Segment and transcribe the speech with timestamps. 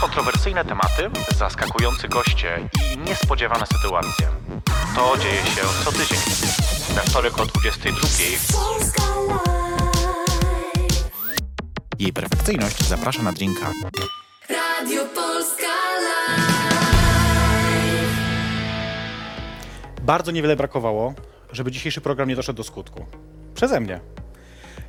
[0.00, 4.28] Kontrowersyjne tematy, zaskakujący goście i niespodziewane sytuacje.
[4.94, 6.18] To dzieje się co tydzień.
[6.94, 8.00] We wtorek o 22.
[8.52, 9.78] Polska Live.
[11.98, 13.72] Jej perfekcyjność zaprasza na drinka.
[14.48, 15.66] Radio Polska
[16.00, 16.48] Live.
[20.02, 21.14] Bardzo niewiele brakowało,
[21.52, 23.06] żeby dzisiejszy program nie doszedł do skutku.
[23.54, 24.00] Przeze mnie.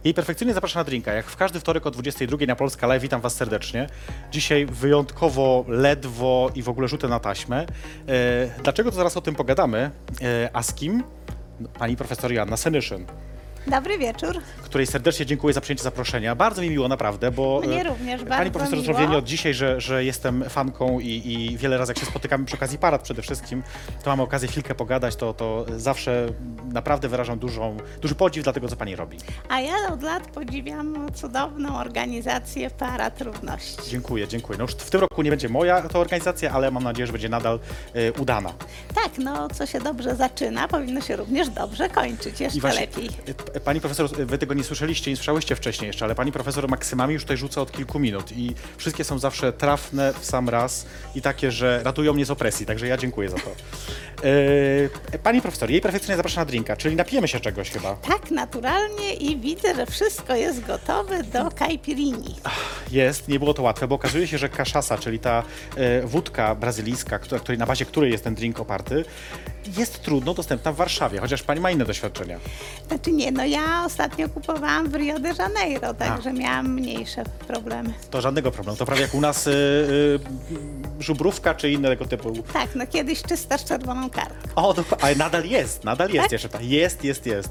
[0.03, 1.13] Jej perfekcyjnie zapraszam na drinka.
[1.13, 3.87] Jak w każdy wtorek o 22 na Polska Live witam Was serdecznie.
[4.31, 7.65] Dzisiaj wyjątkowo ledwo i w ogóle rzutę na taśmę.
[8.07, 9.91] E, dlaczego to zaraz o tym pogadamy?
[10.21, 11.03] E, a z kim?
[11.79, 13.05] Pani profesor Joanna Senyszyn,
[13.67, 14.41] Dobry wieczór.
[14.69, 16.35] której serdecznie dziękuję za przyjęcie zaproszenia.
[16.35, 17.61] Bardzo mi miło, naprawdę, bo...
[17.65, 18.83] Mnie e, również Pani bardzo profesor miło.
[18.85, 22.55] zrozumienie od dzisiaj, że, że jestem fanką i, i wiele razy jak się spotykamy przy
[22.55, 23.63] okazji parad przede wszystkim,
[24.03, 26.27] to mamy okazję chwilkę pogadać, to, to zawsze
[26.73, 29.17] naprawdę wyrażam dużą, duży podziw dla tego, co Pani robi.
[29.49, 33.89] A ja od lat podziwiam cudowną organizację Parad Równości.
[33.89, 34.57] Dziękuję, dziękuję.
[34.57, 37.29] No już w tym roku nie będzie moja to organizacja, ale mam nadzieję, że będzie
[37.29, 37.59] nadal
[37.93, 38.53] e, udana.
[38.95, 43.09] Tak, no co się dobrze zaczyna, powinno się również dobrze kończyć, jeszcze lepiej.
[43.63, 47.23] Pani profesor, wy tego nie słyszeliście, nie słyszałyście wcześniej jeszcze, ale pani profesor maksymami już
[47.23, 51.51] tutaj rzuca od kilku minut i wszystkie są zawsze trafne w sam raz i takie,
[51.51, 53.51] że ratują mnie z opresji, także ja dziękuję za to.
[55.15, 57.95] E, pani profesor, jej perfekcyjnie zaprasza na drinka, czyli napijemy się czegoś chyba.
[57.95, 62.35] Tak, naturalnie i widzę, że wszystko jest gotowe do caipirini.
[62.91, 65.43] Jest, nie było to łatwe, bo okazuje się, że kaszasa, czyli ta
[65.75, 69.05] e, wódka brazylijska, która, której, na bazie której jest ten drink oparty,
[69.77, 72.39] jest trudno dostępna w Warszawie, chociaż pani ma inne doświadczenia.
[72.87, 77.93] Znaczy nie, no ja ostatnio kupowałam w Rio de Janeiro, także miałam mniejsze problemy.
[78.11, 78.77] To żadnego problemu.
[78.77, 80.19] To prawie jak u nas y, y,
[80.99, 82.33] żubrówka czy innego typu.
[82.53, 84.49] Tak, no kiedyś czysta z czerwoną kartką.
[84.55, 86.31] O, dokła- ale nadal jest, nadal jest Tak?
[86.31, 86.49] jeszcze.
[86.49, 86.63] Tak.
[86.65, 87.49] Jest, jest, jest.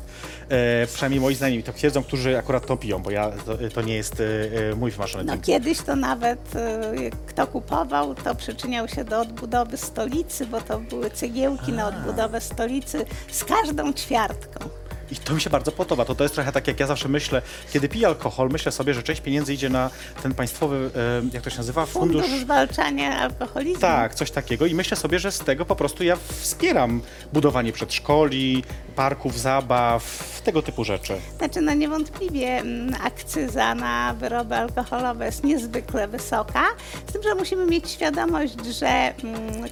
[0.49, 3.95] E, przynajmniej moi znajomi to twierdzą, którzy akurat to piją, bo ja, to, to nie
[3.95, 4.25] jest y,
[4.73, 5.45] y, mój wymarzony No drink.
[5.45, 11.11] kiedyś to nawet y, kto kupował, to przyczyniał się do odbudowy stolicy, bo to były
[11.11, 14.69] cegiełki na odbudowę stolicy z każdą ćwiartką.
[15.11, 16.05] I to mi się bardzo podoba.
[16.05, 17.43] To, to jest trochę tak, jak ja zawsze myślę,
[17.73, 19.91] kiedy piję alkohol, myślę sobie, że część pieniędzy idzie na
[20.23, 21.87] ten państwowy, e, jak to się nazywa?
[21.87, 23.81] Fundusz zwalczania alkoholizmu.
[23.81, 27.01] Tak, coś takiego i myślę sobie, że z tego po prostu ja wspieram
[27.33, 28.65] budowanie przedszkoli,
[28.99, 30.03] parków zabaw,
[30.45, 31.15] tego typu rzeczy.
[31.39, 36.65] Znaczy, no niewątpliwie mm, akcyza na wyroby alkoholowe jest niezwykle wysoka,
[37.09, 39.15] z tym, że musimy mieć świadomość, że mm,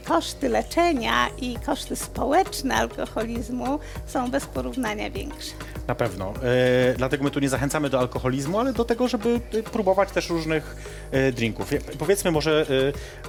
[0.05, 5.53] koszty leczenia i koszty społeczne alkoholizmu są bez porównania większe.
[5.87, 6.35] Na pewno.
[6.43, 10.31] E, dlatego my tu nie zachęcamy do alkoholizmu, ale do tego, żeby e, próbować też
[10.31, 10.77] różnych
[11.11, 11.73] e, drinków.
[11.73, 12.67] Ja, powiedzmy może,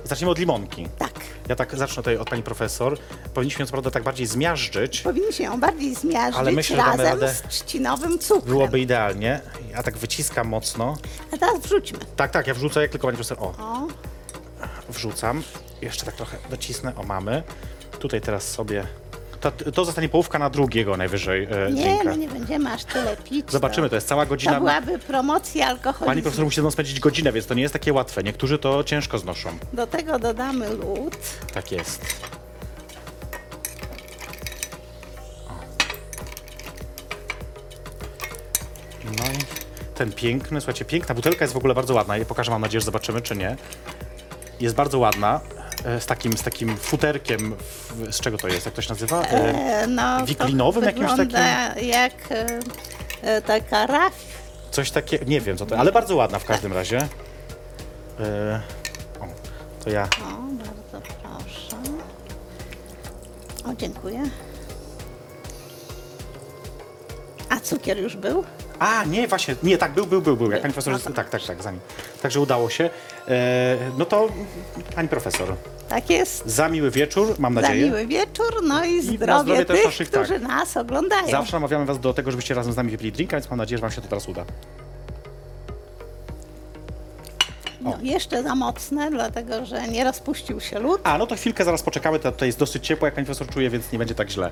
[0.04, 0.88] e, zaczniemy od limonki.
[0.98, 1.14] Tak.
[1.50, 2.98] Ja tak zacznę tutaj od pani profesor.
[3.34, 5.02] Powinniśmy ją co prawda tak bardziej zmiażdżyć.
[5.02, 7.34] Powinniśmy ją bardziej zmiażdżyć Ale myślę, że damy razem radę.
[7.34, 8.50] z trzcinowym cukrem.
[8.56, 9.40] Byłoby idealnie.
[9.72, 10.98] Ja tak wyciskam mocno.
[11.34, 12.00] A teraz wrzućmy.
[12.16, 13.38] Tak, tak, ja wrzucę jak tylko pani profesor.
[13.40, 13.88] O, O,
[14.90, 15.44] wrzucam.
[15.82, 16.96] Jeszcze tak trochę docisnę.
[16.96, 17.44] O, mamy.
[18.00, 18.84] Tutaj teraz sobie...
[19.42, 22.04] To, to zostanie połówka na drugiego najwyżej e, nie, drinka.
[22.04, 23.52] no nie będziemy aż tyle pić.
[23.52, 24.60] Zobaczymy, to jest cała To godzina.
[24.60, 26.06] byłaby promocja alkoholizmu.
[26.08, 28.24] Pani profesor musi ze mną spędzić godzinę, więc to nie jest takie łatwe.
[28.24, 29.50] Niektórzy to ciężko znoszą.
[29.74, 31.18] Do tego dodamy lód.
[31.54, 32.02] Tak jest.
[39.98, 42.18] Ten piękny, słuchajcie, piękna butelka jest w ogóle bardzo ładna.
[42.18, 43.56] Ja pokażę, mam nadzieję, że zobaczymy, czy nie.
[44.60, 45.40] Jest bardzo ładna,
[45.86, 49.22] e, z takim, z takim futerkiem, w, z czego to jest, jak to się nazywa?
[49.22, 52.60] E, E, no, wiklinowym to jakimś wygląda jak e,
[53.22, 54.14] e, taka raf.
[54.72, 57.08] Coś takiego, nie wiem co to, ale bardzo ładna w każdym razie.
[58.20, 58.62] E,
[59.20, 59.26] o,
[59.84, 61.78] to ja O, bardzo proszę.
[63.66, 64.24] O, dziękuję.
[67.50, 68.44] A cukier już był?
[68.80, 70.52] A, nie, właśnie, nie, tak, był, był, był, był.
[70.52, 71.80] Jak pani profesor, tak, tak, tak, zanim.
[72.22, 72.90] Także udało się.
[73.28, 74.28] E, no to,
[74.96, 75.56] pani profesor,
[75.90, 76.46] Tak jest.
[76.50, 77.86] za miły wieczór, mam Za nadzieję.
[77.86, 80.24] miły wieczór, no i zdrowie, zdrowie też tych, naszych, tak.
[80.24, 81.28] którzy nas oglądają.
[81.32, 83.82] Zawsze namawiamy was do tego, żebyście razem z nami wypili drinka, więc mam nadzieję, że
[83.82, 84.46] wam się to teraz uda.
[87.82, 91.02] No, jeszcze za mocne, dlatego że nie rozpuścił się lód.
[91.04, 93.70] A, no to chwilkę zaraz poczekamy, to tutaj jest dosyć ciepło, jak pani profesor czuje,
[93.70, 94.52] więc nie będzie tak źle.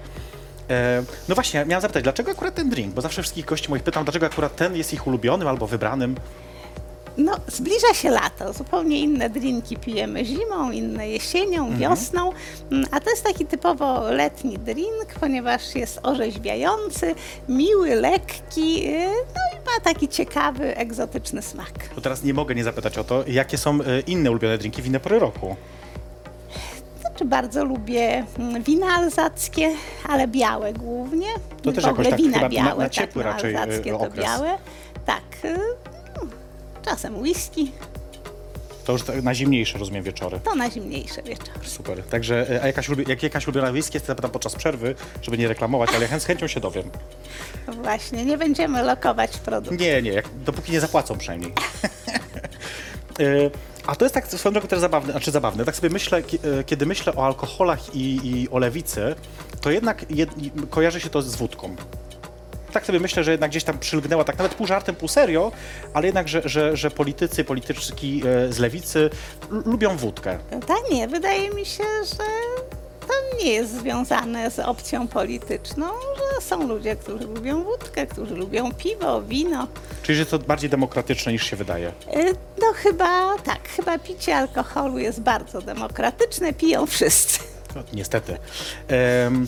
[0.69, 2.93] E, no właśnie, miałem zapytać, dlaczego akurat ten drink?
[2.93, 6.15] Bo zawsze wszystkich gości moich pytam, dlaczego akurat ten jest ich ulubionym albo wybranym.
[7.17, 11.79] No, zbliża się lato, zupełnie inne drinki pijemy zimą, inne jesienią, Mhm.
[11.79, 12.31] wiosną,
[12.91, 17.15] a to jest taki typowo letni drink, ponieważ jest orzeźwiający,
[17.49, 21.71] miły, lekki, yy, no i ma taki ciekawy, egzotyczny smak.
[21.95, 24.85] To teraz nie mogę nie zapytać o to, jakie są e, inne ulubione drinki w
[24.87, 25.55] inne pory roku.
[27.15, 29.71] Znaczy bardzo lubię mm, wina alzackie,
[30.07, 31.27] ale białe głównie.
[31.61, 33.91] To też w ogóle tak wina chyba na- białe, na ciepły tak, raczej, y, alzackie
[33.91, 34.25] to okres.
[34.25, 34.57] białe.
[35.05, 35.57] Tak, y,
[36.15, 36.27] no,
[36.85, 37.71] czasem whisky.
[38.85, 40.39] To już tak na zimniejsze, rozumiem, wieczory.
[40.43, 41.59] To na zimniejsze wieczory.
[41.63, 42.03] Super.
[42.03, 45.89] Także, e, a jakaś, jak jakaś ulubiona whisky to zapytam podczas przerwy, żeby nie reklamować,
[45.95, 46.89] ale ja z chęcią się dowiem.
[47.67, 49.83] Właśnie, nie będziemy lokować produktu.
[49.83, 51.53] Nie, nie, jak, dopóki nie zapłacą przynajmniej.
[53.87, 55.65] A to jest tak swoją drogą też zabawne, znaczy zabawne.
[55.65, 59.15] Tak sobie myślę, e, kiedy myślę o alkoholach i, i o lewicy,
[59.61, 60.29] to jednak jed,
[60.69, 61.75] kojarzy się to z wódką.
[62.73, 65.51] Tak sobie myślę, że jednak gdzieś tam przylgnęła, tak nawet pół żartem, pół serio,
[65.93, 69.09] ale jednak, że, że, że politycy, polityczki e, z lewicy
[69.49, 70.37] lubią wódkę.
[70.67, 72.23] Tak nie, wydaje mi się, że
[73.07, 75.85] to nie jest związane z opcją polityczną,
[76.35, 79.67] że są ludzie, którzy lubią wódkę, którzy lubią piwo, wino.
[80.03, 81.87] Czyli, że to bardziej demokratyczne niż się wydaje.
[81.87, 87.39] Y, No chyba tak, chyba picie alkoholu jest bardzo demokratyczne, piją wszyscy.
[87.75, 88.37] No, niestety.
[88.87, 89.47] Em,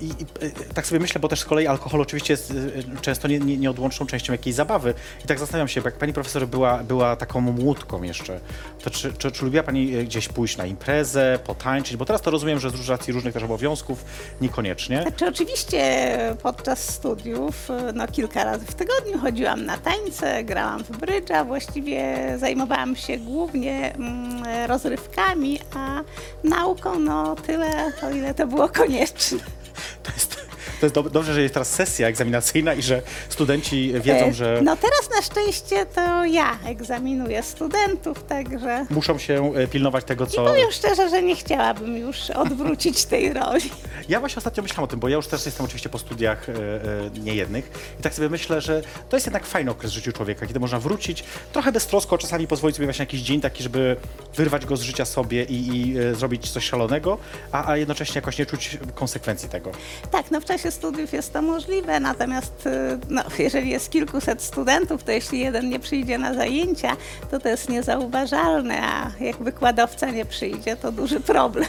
[0.00, 3.28] i, i, e, tak sobie myślę, bo też z kolei alkohol oczywiście jest e, często
[3.28, 4.94] nie, nie, nieodłączną częścią jakiejś zabawy.
[5.24, 8.40] I tak zastanawiam się, jak pani profesor była, była taką młódką jeszcze,
[8.84, 11.96] to czy, czy, czy lubiła pani e, gdzieś pójść na imprezę, potańczyć?
[11.96, 14.04] Bo teraz to rozumiem, że z racji różnych też obowiązków
[14.40, 15.02] niekoniecznie.
[15.02, 16.06] Znaczy oczywiście
[16.42, 22.16] podczas studiów y, no, kilka razy w tygodniu chodziłam na tańce, grałam w brydża, właściwie
[22.38, 26.02] zajmowałam się głównie mm, rozrywkami, a
[26.44, 29.38] nauką no tyle, o ile to było konieczne.
[30.02, 30.45] To jest,
[30.80, 34.60] to jest dob- dobrze, że jest teraz sesja egzaminacyjna i że studenci wiedzą, E, że
[34.62, 40.44] No teraz na szczęście to ja egzaminuję studentów, także muszą się e, pilnować tego, co...
[40.44, 43.70] powiem szczerze, że nie chciałabym już odwrócić tej roli.
[44.08, 46.52] Ja właśnie ostatnio myślałam o tym, bo ja już też jestem oczywiście po studiach e,
[46.52, 47.70] e, niejednych
[48.00, 50.80] i tak sobie myślę, że to jest jednak fajny okres w życiu człowieka, kiedy można
[50.80, 53.96] wrócić trochę beztrosko, czasami pozwolić sobie właśnie jakiś dzień taki, żeby
[54.34, 57.18] wyrwać go z życia sobie i, i e, zrobić coś szalonego,
[57.52, 59.70] a, a jednocześnie jakoś nie czuć konsekwencji tego.
[60.10, 62.70] Tak, no w czasie studiów jest to możliwe, natomiast y,
[63.08, 66.96] no, jeżeli jest kilkuset studentów, to jeśli jeden nie przyjdzie na zajęcia,
[67.30, 71.66] to to jest niezauważalne, a jak wykładowca nie przyjdzie, to duży problem.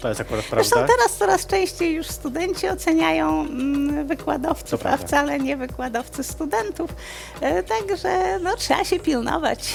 [0.00, 0.94] To jest akurat Zresztą prawda.
[0.96, 6.90] teraz coraz częściej już studenci oceniają mm, wykładowców, a wcale nie wykładowcy studentów.
[7.40, 9.74] E, Także no, trzeba się pilnować.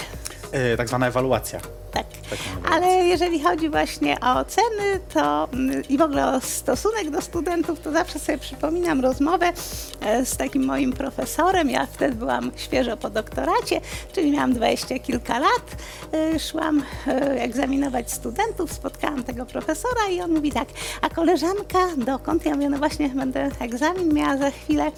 [0.52, 1.60] E, tak zwana ewaluacja.
[1.92, 2.06] Tak.
[2.30, 2.40] Tak
[2.72, 7.80] Ale jeżeli chodzi właśnie o oceny to mm, i w ogóle o stosunek do studentów,
[7.80, 9.54] to zawsze sobie przypominam rozmowę
[10.02, 11.70] e, z takim moim profesorem.
[11.70, 13.82] Ja wtedy byłam świeżo po doktoracie,
[14.14, 15.76] czyli miałam dwadzieścia kilka lat.
[16.14, 20.68] E, Szłam e, egzaminować studentów, spotkałam tego profesora i on mówi tak,
[21.02, 22.46] a koleżanka dokąd?
[22.46, 24.92] Ja mówię, no właśnie będę egzamin miała za chwilę.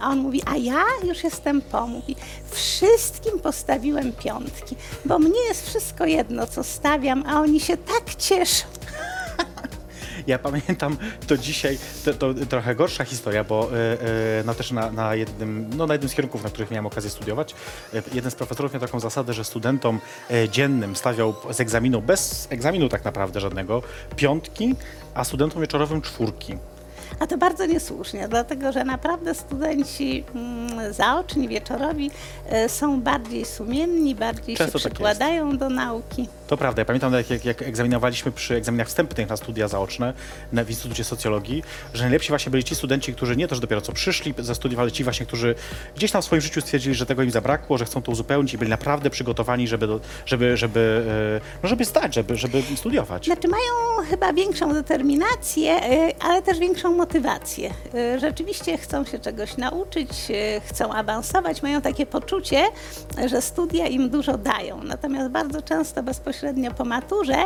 [0.00, 1.86] A on mówi, a ja już jestem po.
[1.86, 2.16] Mówi,
[2.50, 8.66] wszystkim postawiłem piątki, bo mnie jest wszystko jedno, co stawiam, a oni się tak cieszą.
[10.26, 10.96] Ja pamiętam
[11.26, 15.86] to dzisiaj, to, to trochę gorsza historia, bo e, no też na, na, jednym, no
[15.86, 17.54] na jednym z kierunków, na których miałem okazję studiować,
[17.94, 20.00] e, jeden z profesorów miał taką zasadę, że studentom
[20.30, 23.82] e, dziennym stawiał z egzaminu, bez egzaminu tak naprawdę żadnego,
[24.16, 24.74] piątki,
[25.14, 26.56] a studentom wieczorowym czwórki.
[27.18, 32.10] A to bardzo niesłusznie, dlatego że naprawdę studenci mm, zaoczni, wieczorowi
[32.48, 36.28] e, są bardziej sumienni, bardziej Często się tak przykładają do nauki.
[36.50, 40.12] To prawda, ja pamiętam jak, jak, jak egzaminowaliśmy przy egzaminach wstępnych na studia zaoczne
[40.52, 41.62] na, w Instytucie Socjologii,
[41.94, 44.80] że najlepsi właśnie byli ci studenci, którzy nie to, że dopiero co przyszli ze studiów,
[44.80, 45.54] ale ci właśnie, którzy
[45.96, 48.58] gdzieś tam w swoim życiu stwierdzili, że tego im zabrakło, że chcą to uzupełnić i
[48.58, 51.04] byli naprawdę przygotowani, żeby, do, żeby, żeby,
[51.36, 53.24] e, no żeby zdać, żeby, żeby studiować.
[53.24, 57.70] Znaczy mają chyba większą determinację, e, ale też większą motywację.
[57.94, 60.10] E, Rzeczywiście chcą się czegoś nauczyć,
[60.66, 62.62] chcą awansować, mają takie poczucie,
[63.26, 64.84] że studia im dużo dają.
[64.84, 66.39] Natomiast bardzo często bezpośrednio
[66.78, 67.36] po maturze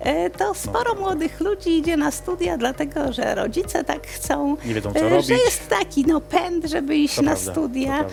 [0.00, 4.92] e, to sporo młodych ludzi idzie na studia, dlatego że rodzice tak chcą, Nie wiedzą,
[4.92, 5.26] co e, robić.
[5.26, 8.04] że jest taki no, pęd, żeby iść To na prawda, studia,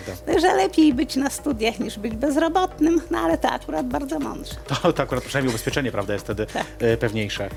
[0.41, 4.55] że lepiej być na studiach niż być bezrobotnym, no ale to akurat bardzo mądrze.
[4.81, 6.47] To, to akurat przynajmniej ubezpieczenie, prawda, jest wtedy
[6.79, 7.49] e, pewniejsze.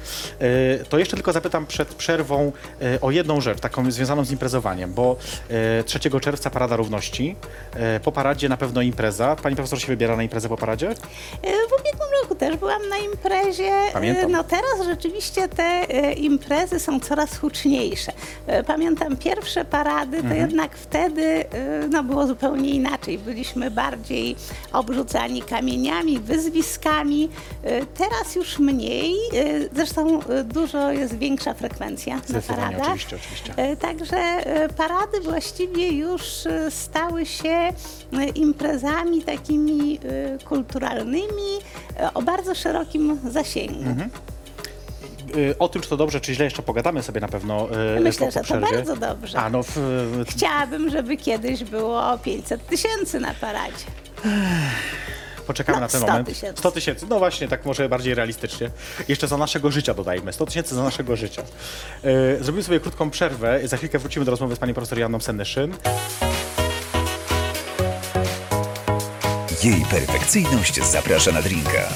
[0.89, 2.53] To jeszcze tylko zapytam przed przerwą
[3.01, 5.17] o jedną rzecz, taką związaną z imprezowaniem, bo
[5.81, 7.37] e, 3 czerwca Parada Równości,
[8.05, 9.37] po paradzie na pewno impreza.
[9.37, 10.95] Pani profesor się wybiera na imprezę po paradzie?
[11.43, 13.71] W ubiegłym roku też byłam na imprezie.
[13.93, 14.31] Pamiętam.
[14.33, 18.13] No teraz rzeczywiście te e, imprezy są coraz huczniejsze.
[18.47, 20.35] E, Pamiętam pierwsze parady, Mhm.
[20.35, 23.19] to jednak wtedy e, no, było zupełnie inaczej.
[23.19, 24.37] Byliśmy bardziej
[24.73, 27.29] obrzucani kamieniami, wyzwiskami.
[27.97, 29.15] Teraz już mniej.
[29.73, 32.81] Zresztą dużo jest większa frekwencja na paradach.
[32.81, 33.77] oczywiście, oczywiście.
[33.77, 34.17] Także
[34.77, 36.23] parady właściwie już
[36.71, 37.73] stały się
[38.35, 40.01] imprezami takimi
[40.45, 41.59] kulturalnymi
[42.15, 43.81] o bardzo szerokim zasięgu.
[43.91, 44.11] Mhm.
[45.51, 48.27] E, o tym, czy to dobrze, czy źle, jeszcze pogadamy sobie na pewno e, Myślę,
[48.27, 48.77] po, że po to przerwie.
[48.77, 49.39] bardzo dobrze.
[49.39, 49.79] A no, w,
[50.31, 53.85] Chciałabym, żeby kiedyś było 500 tysięcy na paradzie.
[55.47, 56.29] Poczekamy No, na ten 100 moment.
[56.29, 56.59] tysięcy.
[56.61, 58.71] 100 tysięcy, no właśnie, tak może bardziej realistycznie.
[59.09, 60.33] Jeszcze za naszego życia dodajmy.
[60.33, 61.43] 100 tysięcy za naszego życia.
[62.05, 63.61] E, zrobimy sobie krótką przerwę.
[63.69, 65.75] Za chwilkę wrócimy do rozmowy z panią profesor Janną Senyszyn.
[69.65, 71.89] Jej perfekcyjność zaprasza na drinka.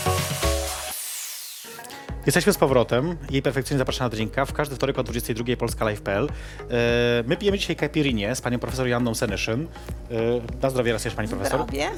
[2.28, 3.16] Jesteśmy z powrotem.
[3.30, 4.44] Jej perfekcyjnie zaprasza na drinka.
[4.44, 6.28] W każdy wtorek o 22 polskalive.pl.
[6.28, 6.28] E,
[7.26, 9.66] my pijemy dzisiaj caipirinę z panią profesor Janną Senyszyn.
[10.10, 10.14] E,
[10.62, 11.60] na zdrowie raz jeszcze pani profesor.
[11.62, 11.90] Zdrowie.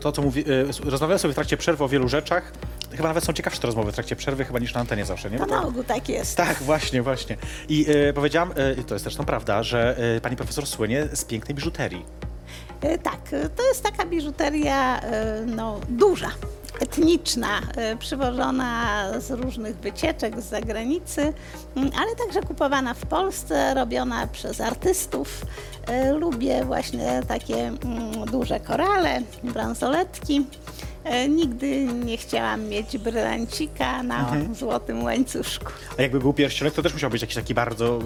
[0.00, 0.44] To, co mówi,
[0.84, 2.52] e, rozmawiamy sobie w trakcie przerwy o wielu rzeczach.
[2.90, 5.38] Chyba nawet są ciekawsze te rozmowy w trakcie przerwy chyba niż na antenie zawsze, nie?
[5.38, 6.36] To Bo na ogół tak jest.
[6.36, 7.36] Tak, właśnie, właśnie.
[7.68, 12.21] I powiedziałam, i to jest zresztą prawda, że pani profesor słynie z pięknej biżuterii.
[12.82, 13.20] E, Tak,
[13.56, 16.28] to jest taka biżuteria e, no, duża,
[16.80, 21.22] etniczna, e, przywożona z różnych wycieczek z zagranicy,
[21.76, 25.42] m, ale także kupowana w Polsce, robiona przez artystów.
[26.18, 27.78] Lubię właśnie takie mm,
[28.30, 30.46] duże korale, bransoletki.
[31.04, 34.54] E, Nigdy nie chciałam mieć brylancika na Mhm.
[34.54, 35.72] złotym łańcuszku.
[35.98, 38.00] A jakby był pierścionek, to też musiał być jakiś taki bardzo e,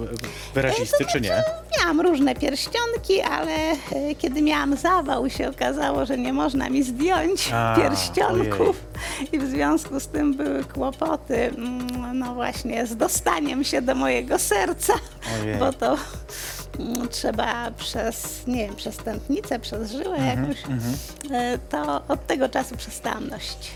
[0.53, 1.43] wyrazisty, czy nie?
[1.79, 7.49] Miałam różne pierścionki, ale e, kiedy miałam zawał, się okazało, że nie można mi zdjąć
[7.53, 8.83] A, pierścionków.
[9.31, 11.87] I w związku z tym były kłopoty, mm,
[12.19, 14.93] no właśnie, z dostaniem się do mojego serca,
[15.43, 15.57] Ojej.
[15.57, 15.97] bo to
[17.11, 20.63] trzeba przez, nie wiem, przez tętnicę, przez żyłę Mhm, jakoś,
[21.31, 23.71] e, to od tego czasu przestałam nosić.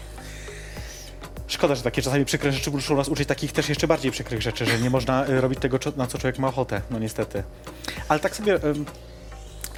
[1.47, 4.65] Szkoda, że takie czasami przykre rzeczy muszą nas uczyć takich też jeszcze bardziej przykrych rzeczy,
[4.65, 7.43] że nie można e, robić tego, na co człowiek ma ochotę, no niestety.
[8.09, 8.59] Ale tak sobie,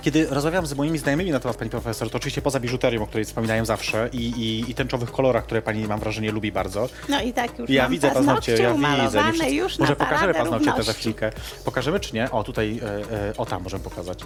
[0.04, 3.26] kiedy rozmawiam z moimi znajomymi na temat pani profesor, to oczywiście poza biżuterią, o której
[3.26, 6.90] wspominają zawsze i, i, i tęczowych kolorach, które pani, mam wrażenie, lubi bardzo.
[7.10, 8.74] No i tak już Ja mam widzę paznokcie, ja widzę.
[8.74, 11.02] Umalowane wszyscy- już Może pokażemy paradę paznokcie też za równości.
[11.02, 11.32] chwilkę.
[11.66, 12.32] Pokażemy czy nie?
[12.32, 14.20] O, tutaj, e, e, o tam możemy pokazać.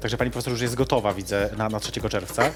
[0.00, 2.42] Także pani profesor już jest gotowa, widzę, na, na 3 czerwca.
[2.44, 2.50] E,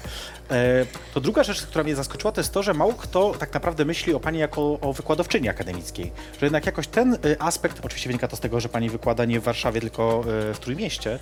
[1.13, 4.13] to druga rzecz, która mnie zaskoczyła, to jest to, że mało kto tak naprawdę myśli
[4.13, 6.11] o pani jako o wykładowczyni akademickiej.
[6.39, 9.39] Że jednak jakoś ten e, aspekt, oczywiście wynika to z tego, że pani wykłada nie
[9.39, 11.19] w Warszawie, tylko e, w Trójmieście,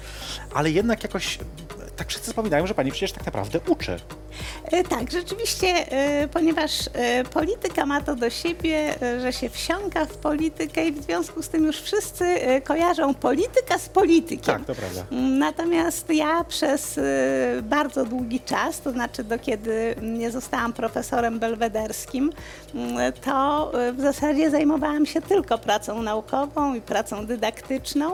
[0.54, 1.39] ale jednak jakoś
[2.00, 4.00] tak wszyscy zapominają, że pani przecież tak naprawdę uczy.
[4.72, 10.18] E, Tak, rzeczywiście, e, ponieważ e, polityka ma to do siebie, że się wsiąka w
[10.18, 12.26] politykę i w związku z tym już wszyscy
[12.64, 14.56] kojarzą polityka z politykiem.
[14.56, 15.04] Tak, to prawda.
[15.12, 17.00] Mm, Natomiast ja przez
[17.64, 22.32] bardzo długi czas, to znaczy do kiedy nie zostałam profesorem belwederskim,
[22.76, 28.14] mm, to w zasadzie zajmowałam się tylko pracą naukową i pracą dydaktyczną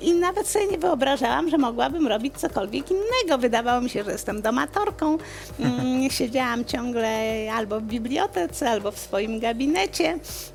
[0.00, 3.38] i nawet sobie nie wyobrażałam, że mogłabym robić cokolwiek innego.
[3.38, 5.18] Wydawało mi się, że jestem domatorką.
[5.60, 7.08] Mm, Siedziałam ciągle
[7.54, 10.02] albo w bibliotece, albo w swoim gabinecie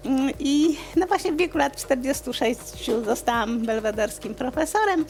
[0.06, 2.60] Mm, i no właśnie w wieku lat 46
[3.06, 5.06] zostałam belwederskim profesorem.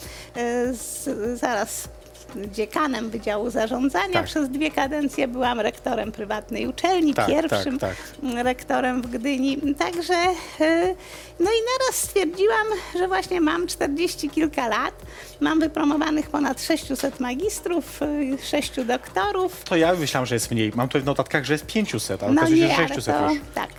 [0.72, 1.08] Z,
[1.38, 1.88] zaraz
[2.36, 4.12] dziekanem Wydziału Zarządzania.
[4.12, 4.24] Tak.
[4.26, 7.96] Przez dwie kadencje byłam rektorem prywatnej uczelni, Tak, pierwszym tak,
[8.44, 9.58] rektorem w Gdyni.
[9.78, 10.14] Także
[10.60, 10.94] e,
[11.40, 12.66] no i naraz stwierdziłam,
[12.98, 14.94] że właśnie mam 40 kilka lat,
[15.40, 19.64] mam wypromowanych ponad 600 magistrów, e, 6 doktorów.
[19.64, 20.72] To ja myślałam, że jest mniej.
[20.74, 23.30] Mam tutaj w notatkach, że jest 500, ale No okazuje się, że ale 600 to
[23.32, 23.40] już.
[23.54, 23.70] tak.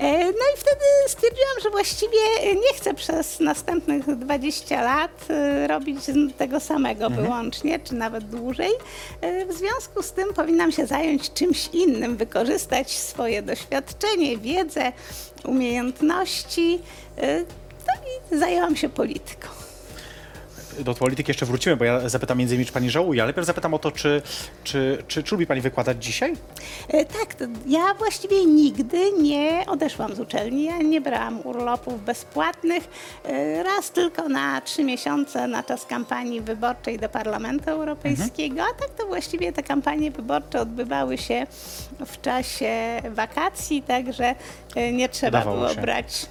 [0.00, 2.18] E, No i wtedy stwierdziłam, że właściwie
[2.54, 5.98] nie chcę przez następnych 20 lat e, robić
[6.38, 7.24] tego samego Mhm.
[7.26, 8.70] wyłącznie, czy nawet dłużej.
[9.20, 14.92] E, W związku z tym powinnam się zająć czymś innym, wykorzystać swoje doświadczenie, wiedzę,
[15.44, 16.78] umiejętności.
[17.86, 17.94] No
[18.34, 19.48] i zajęłam się polityką.
[20.84, 23.74] Do polityki jeszcze wrócimy, bo ja zapytam między innymi, czy pani żałuje, ale najpierw zapytam
[23.74, 24.22] o to, czy,
[24.64, 26.32] czy, czy, czy lubi pani wykładać dzisiaj?
[26.88, 30.64] E, Tak, ja właściwie nigdy nie odeszłam z uczelni.
[30.64, 32.88] Ja nie brałam urlopów bezpłatnych.
[33.24, 38.90] E, Raz tylko na trzy miesiące na czas kampanii wyborczej do Parlamentu Europejskiego, a tak
[38.90, 41.46] to właściwie te kampanie wyborcze odbywały się
[42.06, 44.34] w czasie wakacji, także
[44.76, 45.80] e, nie trzeba Udawało było się.
[45.80, 46.26] brać.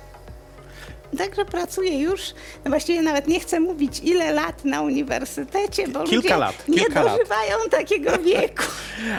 [1.18, 2.22] Także pracuję już,
[2.66, 6.78] no właściwie nawet nie chcę mówić ile lat na uniwersytecie, bo Kilka ludzie lat, nie
[6.78, 7.14] kilka lat.
[7.18, 8.64] dożywają takiego wieku.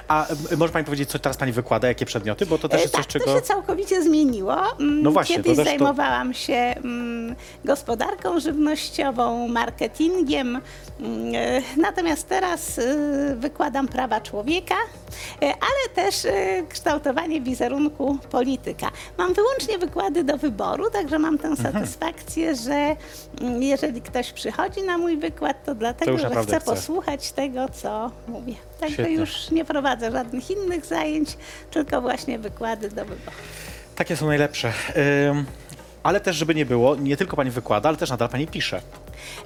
[0.09, 2.47] A e, może pani powiedzieć, co teraz pani wykłada, jakie przedmioty?
[2.47, 3.25] Bo to też E, jest coś, tak, czego...
[3.25, 4.57] to się całkowicie zmieniło.
[4.81, 10.61] Mm, No właśnie, Kiedyś to- zajmowałam się mm, gospodarką żywnościową, marketingiem,
[11.01, 12.85] mm, e, natomiast teraz e,
[13.37, 14.75] wykładam prawa człowieka,
[15.41, 18.91] ale też e, kształtowanie wizerunku polityka.
[19.19, 21.57] Mam wyłącznie wykłady do wyboru, także mam Mhm.
[21.57, 22.97] tę satysfakcję, że
[23.41, 26.61] mm, jeżeli ktoś przychodzi na mój wykład, to dlatego, już że chce chce.
[26.61, 28.55] posłuchać tego, co mówię.
[28.81, 29.15] Także Świetnie.
[29.15, 31.37] już nie prowadzę żadnych innych zajęć,
[31.71, 33.37] tylko właśnie wykłady do wyboru.
[33.97, 34.73] Takie są najlepsze.
[35.31, 35.45] Ym,
[36.03, 38.81] ale też, żeby nie było, nie tylko pani wykłada, ale też nadal pani pisze.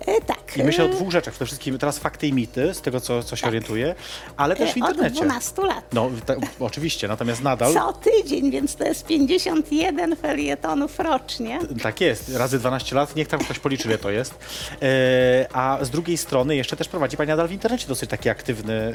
[0.07, 0.57] E, tak.
[0.57, 1.35] I myślę o dwóch rzeczach.
[1.35, 3.95] Przede wszystkim teraz fakty i mity, z tego co, co się orientuję,
[4.37, 5.17] ale też w e, Od internecie.
[5.17, 5.85] 12 lat.
[5.93, 11.59] No, ta, oczywiście, natomiast nadal Co tydzień, więc to jest 51 felietonów rocznie.
[11.83, 14.35] tak jest, razy 12 lat, niech tam ktoś policzy, ile to jest.
[14.83, 18.73] E, a z drugiej strony jeszcze też prowadzi pani nadal w internecie dosyć taki aktywny
[18.75, 18.91] e,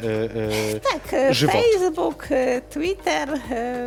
[0.76, 1.56] e, Tak, e, żywot.
[1.56, 2.28] Facebook,
[2.70, 3.30] Twitter,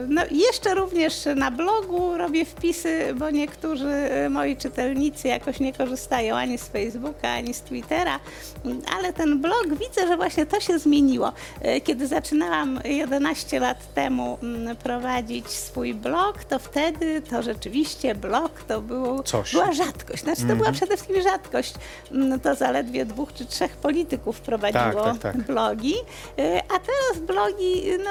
[0.08, 6.58] no jeszcze również na blogu robię wpisy, bo niektórzy moi czytelnicy jakoś nie korzystają ani
[6.58, 6.79] z Facebooka,
[7.22, 8.20] ani z Twittera,
[8.64, 11.32] Mm, ale ten blog widzę, że właśnie to się zmieniło.
[11.62, 18.62] E, Kiedy zaczynałam 11 lat temu mm, prowadzić swój blog, to wtedy to rzeczywiście blog
[18.62, 19.52] to był, Coś.
[19.52, 20.22] była rzadkość.
[20.22, 21.74] Znaczy to była przede wszystkim rzadkość.
[22.12, 25.36] Mm, To zaledwie dwóch czy trzech polityków prowadziło tak, tak.
[25.36, 25.94] blogi,
[26.38, 28.10] y, a teraz blogi, no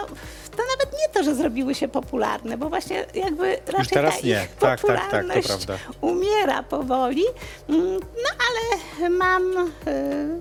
[0.59, 4.33] to nawet nie to, że zrobiły się popularne, bo właśnie jakby raczej teraz ta nie.
[4.43, 4.87] ich Tak, tak, tak, to
[5.17, 5.77] popularność prawda.
[6.01, 7.23] umiera powoli.
[7.69, 9.43] Mm, No ale mam
[9.87, 10.39] y,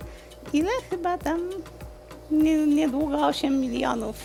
[0.52, 1.40] ile chyba tam
[2.30, 4.16] nie, niedługo 8 milionów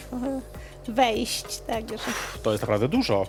[0.88, 1.96] y, wejść, także
[2.44, 3.28] To jest naprawdę dużo.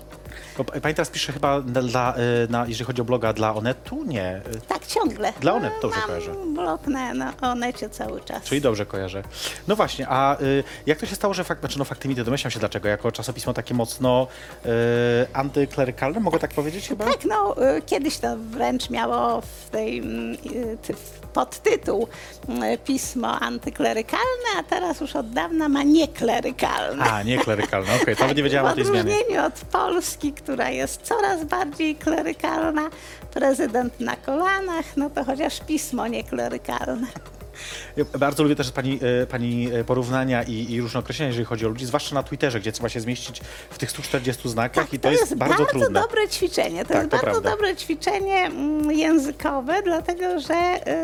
[0.82, 2.18] Pani teraz pisze chyba dla, e,
[2.48, 4.04] na, jeżeli chodzi o bloga dla Onetu?
[4.04, 4.26] Nie.
[4.26, 5.32] E, tak ciągle.
[5.40, 6.32] Dla Onet dobrze mam kojarzę.
[6.54, 8.42] blog na, na Onecie cały czas.
[8.42, 9.22] Czyli dobrze kojarzę.
[9.68, 12.50] No właśnie, a y, jak to się stało, że fakt, znaczy no fakty mity, domyślam
[12.50, 14.26] się dlaczego, jako czasopismo takie mocno
[14.66, 14.68] y,
[15.32, 17.04] antyklerykalne, mogę tak powiedzieć chyba?
[17.04, 22.08] Tak, no y, kiedyś to wręcz miało w tej mm, y, ty- w podtytuł
[22.74, 27.04] y, pismo antyklerykalne, a teraz już od dawna ma nieklerykalne.
[27.04, 29.00] A, nie klerykalne, okej, to nawet nie wiedziałam o w tej zmianie.
[29.14, 32.90] odróżnieniu od Polski, która jest coraz bardziej klerykalna,
[33.34, 37.06] prezydent na kolanach, no to chociaż pismo nieklerykalne.
[37.06, 37.43] Ja
[38.18, 41.68] Bardzo lubię też pani, e, pani e, porównania i, i różne określenia, jeżeli chodzi o
[41.68, 45.34] ludzi, zwłaszcza na Twitterze, gdzie trzeba się zmieścić w tych 140 znakach i to, jest,
[45.34, 46.00] bardzo, trudne.
[46.00, 46.84] dobre ćwiczenie.
[46.84, 47.50] To Tak, jest to bardzo prawda.
[47.50, 50.54] dobre ćwiczenie mm, językowe, dlatego że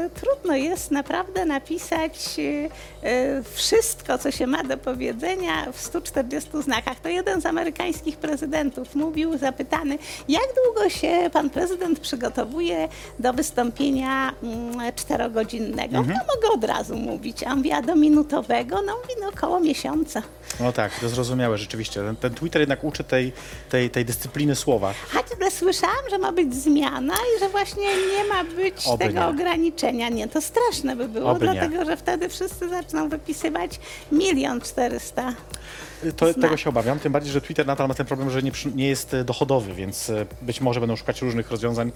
[0.07, 6.51] y, trudno jest naprawdę napisać y, y, wszystko, co się ma do powiedzenia w 140
[6.63, 7.01] znakach.
[7.01, 9.99] To jeden z amerykańskich prezydentów mówił, zapytany,
[10.29, 15.97] jak długo się pan prezydent przygotowuje do wystąpienia mm, czterogodzinnego.
[15.97, 16.19] Mhm.
[16.29, 17.43] No mogę od razu mówić.
[17.43, 18.83] A on mówi, a do minutowego?
[18.83, 20.23] No mówi, no około miesiąca.
[20.61, 22.01] No tak, to zrozumiałe rzeczywiście.
[22.01, 23.33] Ten, ten Twitter jednak uczy tej,
[23.69, 24.95] tej, tej dyscypliny słowa.
[25.41, 29.27] Ale słyszałam, że ma być zmiana i że właśnie nie ma być Oby tego nie.
[29.27, 30.09] ograniczenia.
[30.09, 31.53] Nie, to straszne by było, Oby nie.
[31.53, 33.81] dlatego że wtedy wszyscy zaczną wypisywać
[34.13, 35.35] milion czterysta.
[36.17, 38.73] To, tego się obawiam, tym bardziej, że Twitter nadal ma ten problem, że nie, przy-
[38.73, 41.93] nie jest e, dochodowy, więc e, być może będą szukać różnych rozwiązań,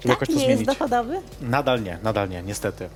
[0.00, 0.66] żeby Tak, jakoś to nie jest zmienić.
[0.66, 1.20] dochodowy.
[1.40, 2.88] Nadal nie, nadal nie, niestety.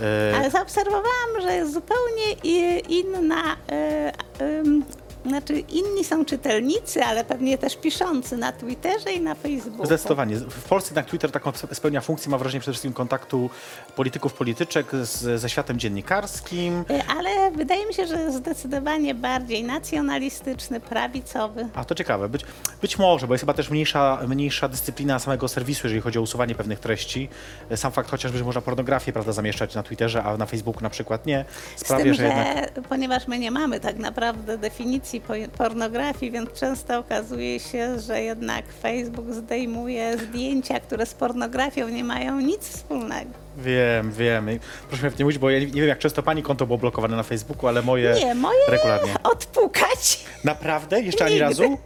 [0.00, 4.84] E, Ale zaobserwowałam, że jest zupełnie i- inna, e, em,
[5.26, 9.86] znaczy inni są czytelnicy, ale pewnie też piszący na Twitterze i na Facebooku.
[9.86, 10.36] Zdecydowanie.
[10.36, 13.50] W Polsce jednak Twitter taką spełnia funkcję, ma wrażenie przede wszystkim kontaktu
[13.96, 16.84] polityków, polityczek z, ze światem dziennikarskim.
[16.90, 21.68] E, Ale wydaje mi się, że zdecydowanie bardziej nacjonalistyczny, prawicowy.
[21.74, 22.28] A to ciekawe.
[22.28, 22.44] Być,
[22.82, 26.54] być może, bo jest chyba też mniejsza, mniejsza dyscyplina samego serwisu, jeżeli chodzi o usuwanie
[26.54, 27.28] pewnych treści.
[27.76, 31.26] Sam fakt chociażby, że można pornografię prawda, zamieszczać na Twitterze, a na Facebooku na przykład
[31.26, 31.44] nie,
[31.76, 32.88] Z sprawia, tym, że że jednak...
[32.88, 38.64] ponieważ my nie mamy tak naprawdę definicji po- pornografii, więc często okazuje się, że jednak
[38.82, 43.30] Facebook zdejmuje zdjęcia, które z pornografią nie mają nic wspólnego.
[43.56, 44.46] Wiem, wiem.
[44.88, 47.16] Proszę mnie nie mówić, bo ja nie, nie wiem, jak często pani konto było blokowane
[47.16, 49.14] na Facebooku, ale moje Nie, moje regularnie.
[49.22, 50.24] odpukać.
[50.44, 51.00] Naprawdę?
[51.00, 51.48] Jeszcze ani Nigdy.
[51.48, 51.78] razu?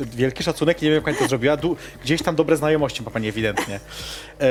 [0.00, 1.56] Wielki szacunek, nie wiem jak pani to zrobiła.
[1.56, 3.80] Du- gdzieś tam dobre znajomości ma pani ewidentnie.
[4.40, 4.46] E,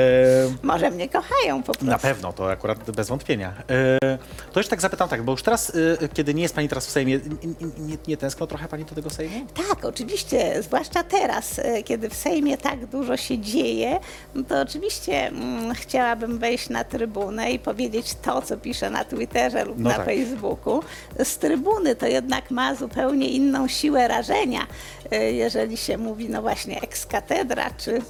[0.62, 1.84] Może mnie kochają po prostu.
[1.86, 3.52] na pewno, to akurat bez wątpienia.
[3.70, 4.18] E,
[4.52, 6.90] to jeszcze tak zapytam tak, bo już teraz, e, kiedy nie jest pani teraz w
[6.90, 9.46] Sejmie, nie, nie, nie tęskno trochę pani do tego Sejmu?
[9.68, 13.98] Tak, oczywiście, zwłaszcza teraz, e, kiedy w Sejmie tak dużo się dzieje,
[14.34, 19.64] no to oczywiście mm, chciałabym wejść na trybunę i powiedzieć to, co piszę na Twitterze
[19.64, 20.04] lub No na tak.
[20.06, 20.82] Facebooku.
[21.24, 24.66] Z trybuny to jednak ma zupełnie inną siłę rażenia,
[25.32, 28.02] jeżeli się mówi, no właśnie, ex-katedra, czy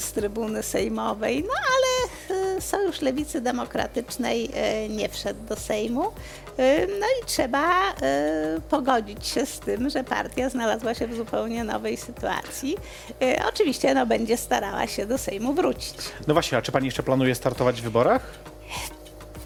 [0.00, 6.06] z trybuny sejmowej, no ale e, Sojusz Lewicy Demokratycznej e, nie wszedł do Sejmu.
[6.58, 7.94] E, No i trzeba e,
[8.70, 12.76] pogodzić się z tym, że partia znalazła się w zupełnie nowej sytuacji.
[13.22, 15.94] E, Oczywiście no, będzie starała się do Sejmu wrócić.
[16.26, 18.22] No właśnie, a czy pani jeszcze planuje startować w wyborach?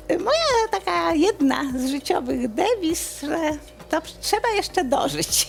[0.08, 0.38] E, Moja
[0.70, 3.38] taka jedna z życiowych dewiz, że
[4.00, 5.46] to trzeba jeszcze dożyć.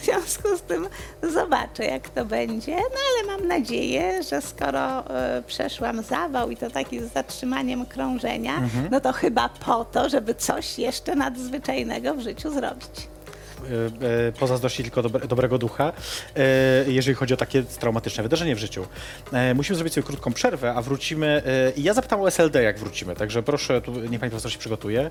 [0.00, 0.86] W związku z tym
[1.32, 2.76] zobaczę, jak to będzie.
[2.76, 8.62] No ale mam nadzieję, że skoro e, przeszłam zawał i to taki z zatrzymaniem krążenia,
[8.90, 13.08] no to chyba po to, żeby coś jeszcze nadzwyczajnego w życiu zrobić.
[14.28, 15.92] e, pozazdrościć tylko dobre, dobrego ducha,
[16.36, 16.42] e,
[16.86, 18.86] jeżeli chodzi o takie traumatyczne wydarzenie w życiu.
[19.32, 21.42] E, musimy zrobić sobie krótką przerwę, a wrócimy.
[21.46, 24.58] E, I ja zapytam o SLD, jak wrócimy, także proszę, tu, niech pani profesor się
[24.58, 25.10] przygotuje.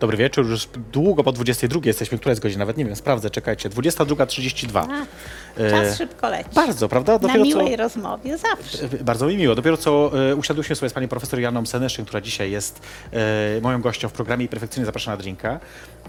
[0.00, 2.18] Dobry wieczór, już długo po 22 jesteśmy.
[2.18, 2.58] Która jest godzina?
[2.58, 3.70] Nawet nie wiem, sprawdzę, czekajcie.
[3.70, 4.86] 22.32.
[5.58, 6.50] A, czas szybko leci.
[6.54, 7.12] Bardzo, prawda?
[7.12, 7.44] Na Dopiero co...
[7.46, 8.78] miłej rozmowie zawsze.
[9.00, 9.54] E, Bardzo mi miło.
[9.54, 12.80] Dopiero co e, usiadłyśmy sobie z panią profesor Janą Seneszyn, która dzisiaj jest
[13.12, 15.60] e, moją gością w programie i perfekcyjnie zaprasza na drinka.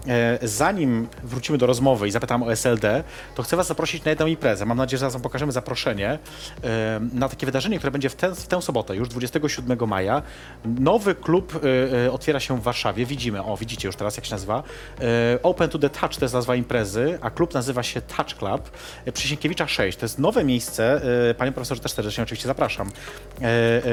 [0.06, 4.26] E, zanim wrócimy do rozmowy i zapytam o SLD, to chcę was zaprosić na jedną
[4.26, 4.66] imprezę.
[4.66, 6.18] Mam nadzieję, że zaraz wam pokażemy zaproszenie
[6.64, 10.22] e, na takie wydarzenie, które będzie w, tę- w tę sobotę, już 27 maja.
[10.64, 13.06] Nowy klub e, e, otwiera się w Warszawie.
[13.06, 14.62] Widzimy, o widzicie już teraz jak się nazywa.
[15.00, 18.70] E, Open to the Touch to jest nazwa imprezy, a klub nazywa się Touch Club
[19.04, 19.98] e, przy Sienkiewicza 6.
[19.98, 21.00] To jest nowe miejsce.
[21.30, 22.90] E, Panie profesorze też serdecznie oczywiście zapraszam.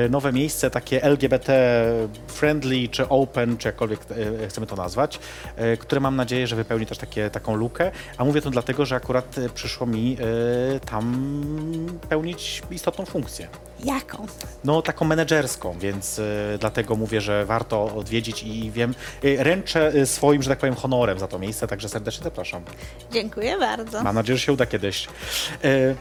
[0.10, 1.86] Nowe miejsce takie LGBT
[2.28, 4.00] friendly, czy open, czy jakkolwiek
[4.50, 5.20] chcemy to nazwać,
[5.80, 7.92] które mam nadzieję, że wypełni też takie, taką lukę.
[8.18, 10.18] A mówię to dlatego, że akurat przyszło mi
[10.92, 11.16] tam
[12.10, 13.48] pełnić istotną funkcję.
[13.86, 14.26] Jaką?
[14.64, 16.24] No, taką menedżerską, więc e,
[16.60, 21.20] dlatego mówię, że warto odwiedzić i wiem, e, ręczę e, swoim, że tak powiem, honorem
[21.20, 22.62] za to miejsce, także serdecznie zapraszam.
[23.12, 24.04] Dziękuję bardzo.
[24.04, 25.08] Mam nadzieję, że się uda kiedyś.
[25.64, 25.96] E,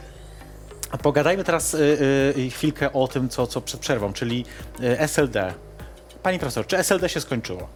[1.02, 1.78] Pogadajmy teraz e,
[2.46, 4.44] e, chwilkę o tym, co, co przed przerwą, czyli
[4.82, 5.54] e, SLD.
[6.22, 7.68] Pani profesor, czy SLD się skończyło?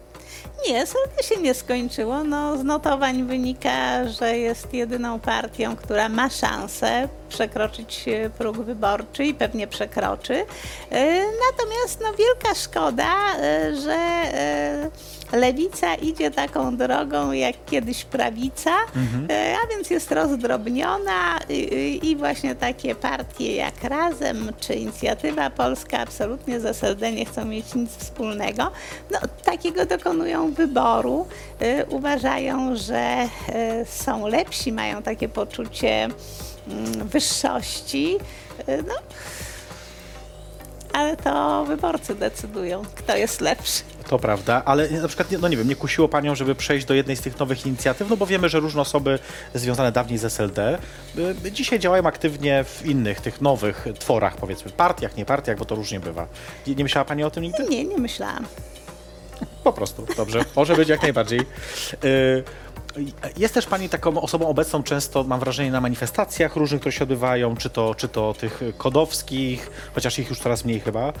[0.67, 2.23] Nie, SLD się nie skończyło.
[2.23, 9.25] No, z notowań wynika, że jest jedyną partią, która ma szansę przekroczyć e, próg wyborczy
[9.25, 10.33] i pewnie przekroczy.
[10.91, 13.97] E, Natomiast no, wielka szkoda, e, że
[15.31, 18.71] lewica idzie taką drogą jak kiedyś prawica,
[19.29, 21.39] e, a więc jest rozdrobniona
[22.03, 27.75] i, właśnie takie partie jak Razem czy Inicjatywa Polska absolutnie z SLD nie chcą mieć
[27.75, 28.71] nic wspólnego.
[29.11, 31.27] No, takiego dokonują wyboru.
[31.59, 36.03] E, Uważają, że e, są lepsi, mają takie poczucie
[36.67, 38.17] mm, wyższości.
[38.67, 38.93] No,
[40.93, 43.83] ale to wyborcy decydują, kto jest lepszy.
[44.09, 47.15] To prawda, ale na przykład, no nie wiem, nie kusiło Panią, żeby przejść do jednej
[47.15, 49.19] z tych nowych inicjatyw, no bo wiemy, że różne osoby
[49.53, 50.77] związane dawniej z SLD
[51.45, 55.75] y, dzisiaj działają aktywnie w innych, tych nowych tworach, powiedzmy, partiach, nie partiach, bo to
[55.75, 56.27] różnie bywa.
[56.67, 57.63] Nie, nie myślała Pani o tym nigdy?
[57.69, 58.45] Nie, nie myślałam.
[59.63, 60.45] Po prostu, dobrze.
[60.55, 61.39] Może być jak najbardziej.
[62.03, 62.43] Y,
[63.37, 67.57] Jest też Pani taką osobą obecną często, mam wrażenie, na manifestacjach różnych, które się odbywają,
[67.57, 71.13] czy to, czy to tych kodowskich, chociaż ich już coraz mniej chyba.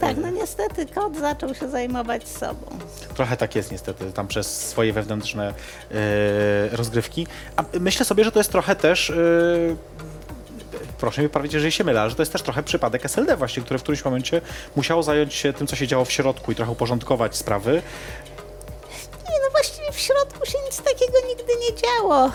[0.00, 2.66] Tak, no niestety kot zaczął się zajmować sobą.
[3.14, 7.26] Trochę tak jest niestety, tam przez swoje wewnętrzne e, rozgrywki.
[7.56, 9.10] A myślę sobie, że to jest trochę też...
[9.10, 9.14] E,
[10.98, 13.78] Proszę mi poprawić, jeżeli się mylę, że to jest też trochę przypadek SLD właśnie, które
[13.78, 14.40] w którymś momencie
[14.76, 17.82] musiało zająć się tym, co się działo w środku i trochę uporządkować sprawy.
[19.30, 22.30] Nie, no właściwie w środku się nic takiego nigdy nie działo.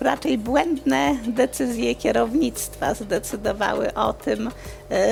[0.00, 4.50] Raczej błędne decyzje kierownictwa zdecydowały o tym,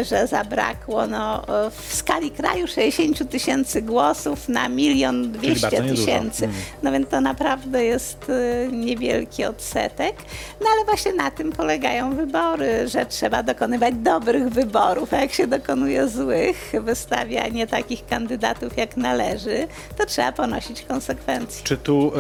[0.05, 5.81] że zabrakło no, e, w skali kraju 60 tysięcy głosów na milion Czyli bardzo dwieście
[5.83, 6.05] niedużo.
[6.07, 6.45] tysięcy.
[6.45, 6.57] Mm.
[6.83, 10.17] No więc to naprawdę jest e, niewielki odsetek.
[10.61, 15.47] No ale właśnie na tym polegają wybory, że trzeba dokonywać dobrych wyborów, a jak się
[15.47, 21.65] dokonuje złych, wystawia nie takich kandydatów jak należy, to trzeba ponosić konsekwencje.
[21.65, 22.13] Czy tu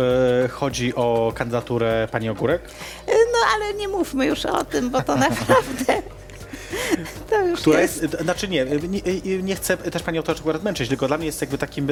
[0.45, 2.63] e, chodzi o kandydaturę pani Ogórek?
[3.07, 6.03] No ale nie mówmy już o tym, bo to naprawdę
[7.57, 8.03] Która jest...
[8.03, 8.67] jest, znaczy nie,
[9.25, 11.89] nie, nie chcę też pani to akurat męczyć, tylko dla mnie jest jakby takim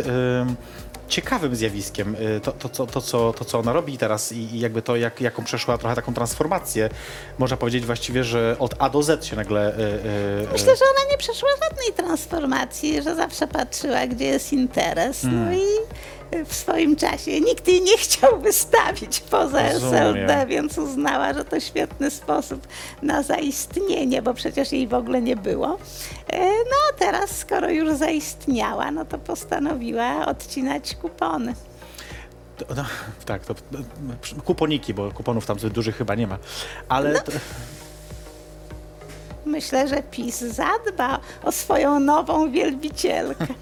[1.08, 4.82] ciekawym zjawiskiem to, to, to, to, co, to, co ona robi teraz i, i jakby
[4.82, 6.90] to, jak, jaką przeszła trochę taką transformację.
[7.38, 9.78] Można powiedzieć właściwie, że od A do Z się nagle...
[9.78, 15.24] y, y, Myślę, że ona nie przeszła żadnej transformacji, że zawsze patrzyła, gdzie jest interes.
[15.24, 15.54] No Hmm.
[15.54, 15.64] i
[16.46, 19.94] w swoim czasie nikt jej nie chciał wystawić poza Rozumiem.
[19.94, 22.68] SLD, więc uznała, że to świetny sposób
[23.02, 25.78] na zaistnienie, bo przecież jej w ogóle nie było.
[26.32, 31.54] E, No a teraz, skoro już zaistniała, no to postanowiła odcinać kupony.
[32.76, 32.84] No,
[33.26, 34.14] tak, to no,
[34.44, 36.38] kuponiki, bo kuponów tam zbyt dużych chyba nie ma.
[36.88, 37.20] Ale No.
[37.20, 37.32] to,
[39.46, 43.46] Myślę, że PiS zadba o swoją nową wielbicielkę.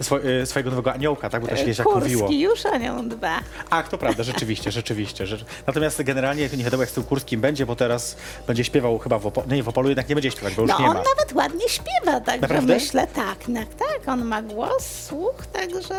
[0.00, 1.42] swo, y, swojego nowego aniołka, tak?
[1.42, 2.22] Bo to się kiedyś mówiło.
[2.22, 3.40] Kurski już nią dba.
[3.70, 5.26] Ach, to prawda, rzeczywiście, rzeczywiście.
[5.26, 5.38] Że...
[5.66, 9.26] Natomiast generalnie nie wiadomo jak z tym Kurskim będzie, bo teraz będzie śpiewał chyba w
[9.26, 9.46] Opolu.
[9.50, 11.02] Nie, w Opolu jednak nie będzie śpiewać, bo już No nie on ma.
[11.16, 12.74] nawet ładnie śpiewa, także Naprawdę?
[12.74, 15.94] myślę, tak, tak, tak, on ma głos, słuch, także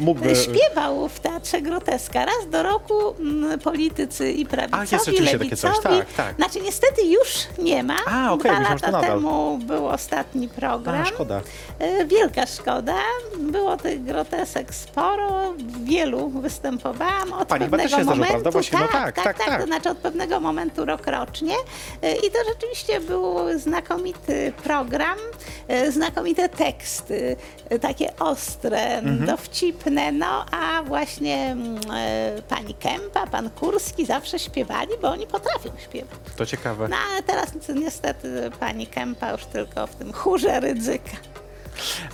[0.00, 2.24] mógłby- Śpiewał w Teatrze Groteska.
[2.24, 5.98] Raz do roku mm, politycy i prawicowi, A, jest rzeczywiście takie coś, lewicowi.
[5.98, 6.36] tak, tak.
[6.36, 7.96] Znaczy niestety już nie ma.
[8.06, 9.02] A, okej, Dwa lata nadal.
[9.02, 11.02] temu był ostatni program.
[11.02, 11.40] A, szkoda.
[11.78, 12.94] E, Wielka szkoda.
[13.38, 15.54] Było tych grotesek sporo.
[15.84, 17.32] Wielu występowałam.
[17.32, 18.50] Od Pani pewnego się momentu, prawda?
[18.50, 19.60] Właśnie, no tak, tak, tak, tak, tak.
[19.60, 21.54] To znaczy od pewnego momentu rokrocznie.
[22.02, 25.49] E, I to rzeczywiście był znakomity program, e,
[25.90, 27.36] znakomite teksty,
[27.68, 29.26] e, takie ostre, Mhm.
[29.26, 30.12] dowcipne.
[30.12, 31.56] No a właśnie
[31.96, 36.18] e, pani Kępa, pan Kurski zawsze śpiewali, bo oni potrafią śpiewać.
[36.36, 36.88] To ciekawe.
[36.88, 41.10] No ale teraz niestety pani Kępa już tylko w tym chórze Rydzyka.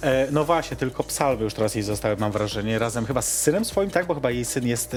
[0.03, 3.65] E, no właśnie, tylko psalmy już teraz jej zostały, mam wrażenie, razem chyba z synem
[3.65, 4.07] swoim, tak?
[4.07, 4.97] Bo chyba jej syn jest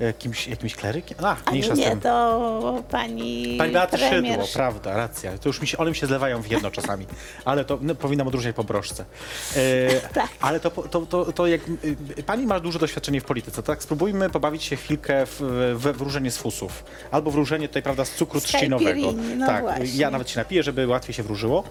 [0.00, 1.18] e, kimś, jakimś klerykiem.
[1.24, 2.00] A, A mniejsza z nie, tym.
[2.00, 5.38] to pani, Pani premier Szydło, prawda, racja.
[5.38, 7.06] To już mi się, one mi się zlewają w jedno czasami,
[7.44, 9.04] ale to no, powinnam odróżniać po broszce.
[9.56, 9.60] E,
[10.16, 10.28] Tak.
[10.40, 11.60] Ale to, to, to, to jak
[12.18, 15.40] y, pani ma duże doświadczenie w polityce, tak spróbujmy pobawić się chwilkę w,
[15.76, 16.84] we wróżenie z fusów.
[17.10, 19.12] Albo wróżenie tutaj, prawda, z cukru trzcinowego.
[19.12, 19.86] caipirinha, no tak, właśnie.
[19.96, 21.64] ja nawet się napiję, żeby łatwiej się wróżyło.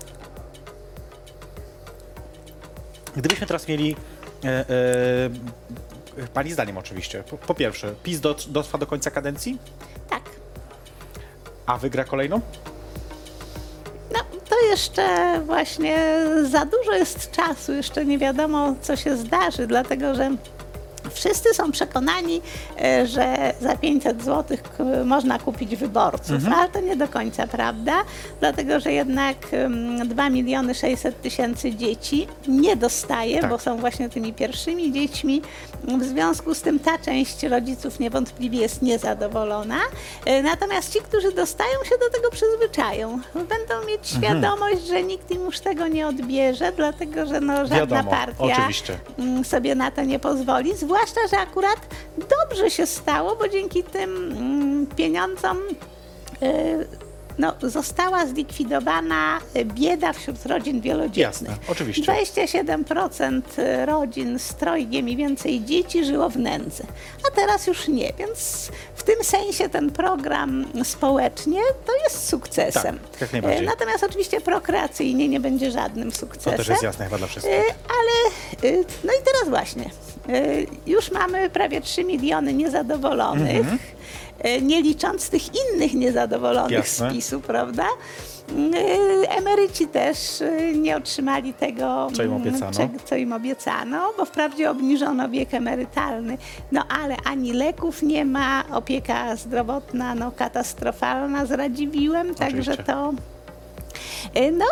[3.16, 3.96] Gdybyśmy teraz mieli
[4.44, 4.66] e, e,
[6.34, 7.24] Pani zdaniem oczywiście.
[7.24, 9.58] Po, po pierwsze, PiS do, dotrwa do końca kadencji,
[10.10, 10.22] Tak.
[11.66, 12.42] a wygra kolejną?
[14.14, 15.98] No, to jeszcze właśnie
[16.52, 20.36] za dużo jest czasu, jeszcze nie wiadomo, co się zdarzy, dlatego że
[21.16, 22.42] wszyscy są przekonani,
[22.82, 24.58] e, że za 500 zł
[25.06, 27.94] można kupić wyborców, ale to nie do końca prawda,
[28.40, 33.50] dlatego że jednak mm, 2 miliony 600 tysięcy dzieci nie dostaje, Tak.
[33.50, 35.42] bo są właśnie tymi pierwszymi dziećmi.
[35.88, 39.78] W związku z tym ta część rodziców niewątpliwie jest niezadowolona.
[40.26, 43.20] E, Natomiast ci, którzy dostają się do tego przyzwyczają.
[43.34, 48.12] Będą mieć świadomość, że nikt im już tego nie odbierze, dlatego że no, żadna Wiadomo,
[48.12, 48.98] partia oczywiście.
[49.20, 50.76] mm, sobie na to nie pozwoli.
[50.78, 51.78] Zwłaszcza, że akurat
[52.18, 55.58] dobrze się stało, bo dzięki tym mm, pieniądzom
[56.44, 57.05] y,
[57.38, 61.50] no, została zlikwidowana bieda wśród rodzin wielodzietnych.
[61.50, 62.12] Jasne, oczywiście.
[62.12, 63.42] 27%
[63.86, 66.84] rodzin z trojgiem i więcej dzieci żyło w nędzy,
[67.28, 73.00] a teraz już nie, więc w tym sensie ten program społecznie to jest sukcesem.
[73.12, 73.64] Tak, jak najbardziej.
[73.64, 76.58] E, Natomiast oczywiście prokreacyjnie nie będzie żadnym To sukcesem.
[76.58, 77.54] też jest jasne chyba dla wszystkich.
[77.56, 79.84] E, Ale e, no i teraz właśnie.
[80.30, 80.42] e,
[80.88, 83.80] Już mamy prawie 3 miliony niezadowolonych, Mhm.
[84.40, 87.10] E, nie licząc tych innych niezadowolonych Jasne.
[87.10, 87.86] z PiSu, prawda?
[87.86, 92.90] E, Emeryci też e, nie otrzymali tego, Co im mm, obiecano.
[93.06, 96.38] co im obiecano, bo wprawdzie obniżono wiek emerytalny,
[96.72, 103.14] no ale ani leków nie ma, opieka zdrowotna no katastrofalna z Radziwiłem, także to
[104.52, 104.66] No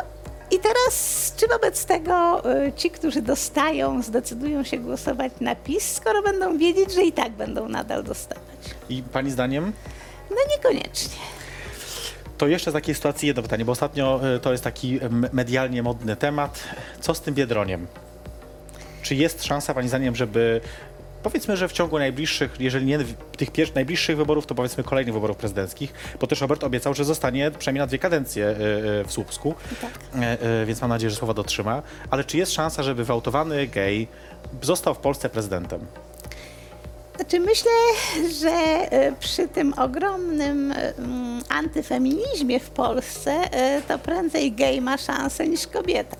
[0.51, 2.41] i teraz, czy wobec tego
[2.75, 7.69] ci, którzy dostają, zdecydują się głosować na PiS, skoro będą wiedzieć, że i tak będą
[7.69, 8.43] nadal dostawać?
[8.97, 9.73] I pani zdaniem?
[10.29, 11.15] No niekoniecznie.
[12.37, 15.83] To jeszcze z takiej sytuacji jedno pytanie, bo ostatnio y, to jest taki m, medialnie
[15.83, 16.63] modny temat.
[17.01, 17.87] Co z tym Biedroniem?
[19.01, 20.61] Czy jest szansa pani zdaniem, żeby
[21.23, 23.13] powiedzmy, że w ciągu najbliższych, jeżeli nie w-
[23.53, 27.79] tych najbliższych wyborów, to powiedzmy kolejnych wyborów prezydenckich, bo też Robert obiecał, że zostanie przynajmniej
[27.79, 28.51] na dwie kadencje y,
[29.01, 29.91] y, w Słupsku, Tak.
[30.43, 31.81] Y, y, więc mam nadzieję, że słowa dotrzyma.
[32.09, 34.07] Ale czy jest szansa, żeby wyautowany gej
[34.61, 35.79] został w Polsce prezydentem?
[37.15, 37.71] Znaczy myślę,
[38.41, 44.97] że e, przy tym ogromnym e, mm, antyfeminizmie w Polsce e, to prędzej gej ma
[44.97, 46.17] szansę niż kobieta.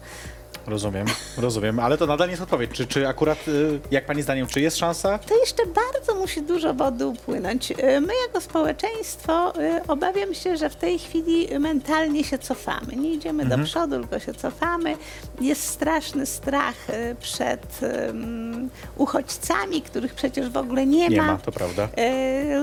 [0.68, 1.06] Rozumiem,
[1.38, 2.72] rozumiem, ale to nadal nie jest odpowiedź.
[2.72, 5.20] Czy, czy akurat, y, jak pani zdaniem, czy jest szansa?
[5.20, 7.72] to jeszcze bardzo musi dużo wody upłynąć.
[7.72, 12.96] Y, My jako społeczeństwo y, obawiam się, że w tej chwili mentalnie się cofamy.
[12.96, 13.62] Nie idziemy Mhm.
[13.62, 14.98] do przodu, tylko się cofamy.
[15.42, 21.52] Jest straszny strach y, przed ym, uchodźcami, których przecież w ogóle nie, Nie ma, to
[21.52, 21.90] prawda.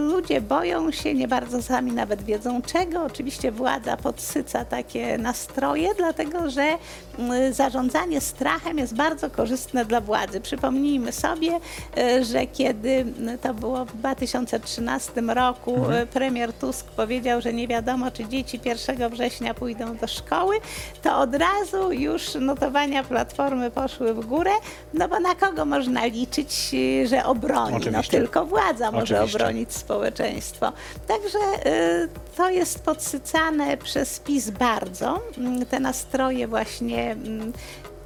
[0.00, 3.04] Ludzie boją się, nie bardzo sami nawet wiedzą czego.
[3.04, 6.78] Oczywiście władza podsyca takie nastroje, dlatego że
[7.50, 10.40] zarządzanie strachem jest bardzo korzystne dla władzy.
[10.40, 11.61] Przypomnijmy sobie,
[11.98, 13.04] y, że kiedy
[13.42, 19.11] to było w 2013 roku, y, premier Tusk powiedział, że nie wiadomo, czy dzieci 1
[19.11, 20.56] września pójdą do szkoły,
[21.02, 24.50] to od razu już notowania Platformy poszły w górę,
[24.94, 27.87] no bo na kogo można liczyć, y, że obroni?
[27.92, 29.38] No tylko władza może Oczywiście.
[29.38, 30.72] obronić społeczeństwo.
[31.09, 31.38] Także
[32.37, 35.20] to jest podsycane przez PiS bardzo.
[35.70, 37.10] Te nastroje właśnie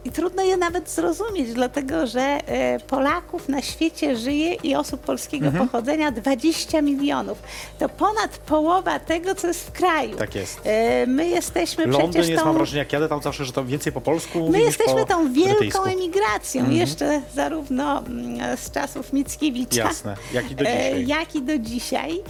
[0.06, 5.46] I trudno je nawet zrozumieć, dlatego że e, Polaków na świecie żyje i osób polskiego
[5.46, 5.68] Mhm.
[5.68, 7.38] pochodzenia 20 milionów.
[7.78, 10.16] To ponad połowa tego, co jest w kraju.
[10.16, 10.60] Tak jest.
[10.64, 12.46] E, My jesteśmy Londyn przecież jest, tą...
[12.48, 15.52] mam wrażenie, jak jadę tam zawsze, że to więcej po polsku My jesteśmy tą wielką
[15.54, 15.84] brytyjsku.
[15.84, 21.06] emigracją, jeszcze zarówno mm, z czasów Mickiewicza, Jasne, jak i do e, dzisiaj.
[21.06, 22.20] jak i do dzisiaj.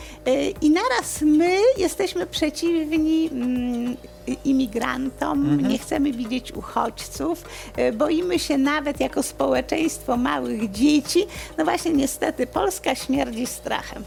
[0.62, 3.96] I naraz my jesteśmy przeciwni mm,
[4.44, 5.68] imigrantom, Mhm.
[5.68, 7.44] nie chcemy widzieć uchodźców,
[7.76, 11.26] e, boimy się nawet jako społeczeństwo małych dzieci.
[11.58, 14.04] No właśnie niestety Polska śmierdzi strachem.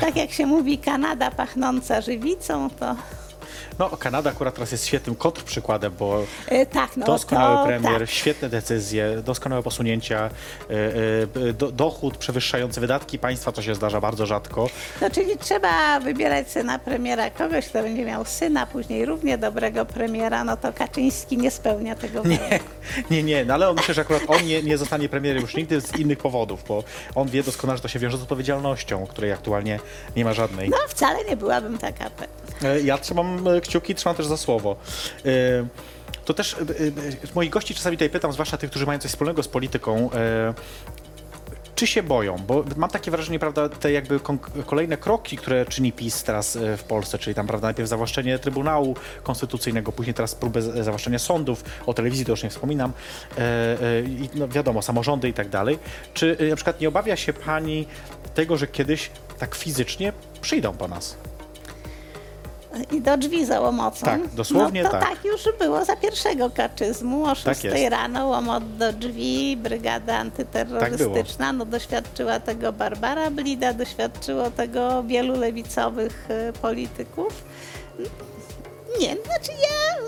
[0.00, 2.96] Tak jak się mówi, Kanada pachnąca żywicą, to
[3.78, 8.10] No, Kanada akurat teraz jest świetnym kontrprzykładem, bo e, tak, no doskonały to, premier, tak.
[8.10, 10.30] świetne decyzje, doskonałe posunięcia,
[10.70, 14.68] e, e, do, dochód przewyższający wydatki państwa, to się zdarza bardzo rzadko.
[15.00, 20.44] No, czyli trzeba wybierać syna premiera kogoś, kto będzie miał syna, później równie dobrego premiera,
[20.44, 22.60] no to Kaczyński nie spełnia tego Nie,
[23.10, 25.80] nie, nie, no ale on myślę, że akurat on nie, nie zostanie premierem już nigdy
[25.80, 29.80] z innych powodów, bo on wie doskonale, że to się wiąże z odpowiedzialnością, której aktualnie
[30.16, 30.70] nie ma żadnej.
[30.70, 32.68] No wcale nie byłabym taka pewna.
[32.68, 34.76] E, Ja trzymam e, kciuki, trzymam też za słowo.
[35.24, 35.30] E,
[36.24, 36.64] To też e, e,
[37.34, 40.10] moich gości czasami tutaj pytam, zwłaszcza tych, którzy mają coś wspólnego z polityką,
[41.74, 42.36] czy się boją?
[42.36, 44.20] Bo mam takie wrażenie, prawda, te jakby
[44.66, 49.92] kolejne kroki, które czyni PiS teraz w Polsce, czyli tam, prawda, najpierw zawłaszczenie Trybunału Konstytucyjnego,
[49.92, 52.92] później teraz próbę zawłaszczenia sądów, o telewizji to już nie wspominam,
[54.06, 55.78] i no wiadomo, samorządy i tak dalej.
[56.14, 57.86] Czy na przykład nie obawia się pani
[58.34, 61.16] tego, że kiedyś tak fizycznie przyjdą po nas?
[62.92, 64.06] I do drzwi za łomocą.
[64.06, 65.08] Tak, dosłownie no to tak.
[65.08, 65.24] tak.
[65.24, 67.24] już było za pierwszego kaczyzmu.
[67.24, 67.90] O 6 jest.
[67.90, 71.52] rano łomot do drzwi, brygada antyterrorystyczna.
[71.52, 77.44] no doświadczyła tego Barbara Blida, doświadczyło tego wielu lewicowych e, polityków.
[79.00, 80.02] Nie, znaczy ja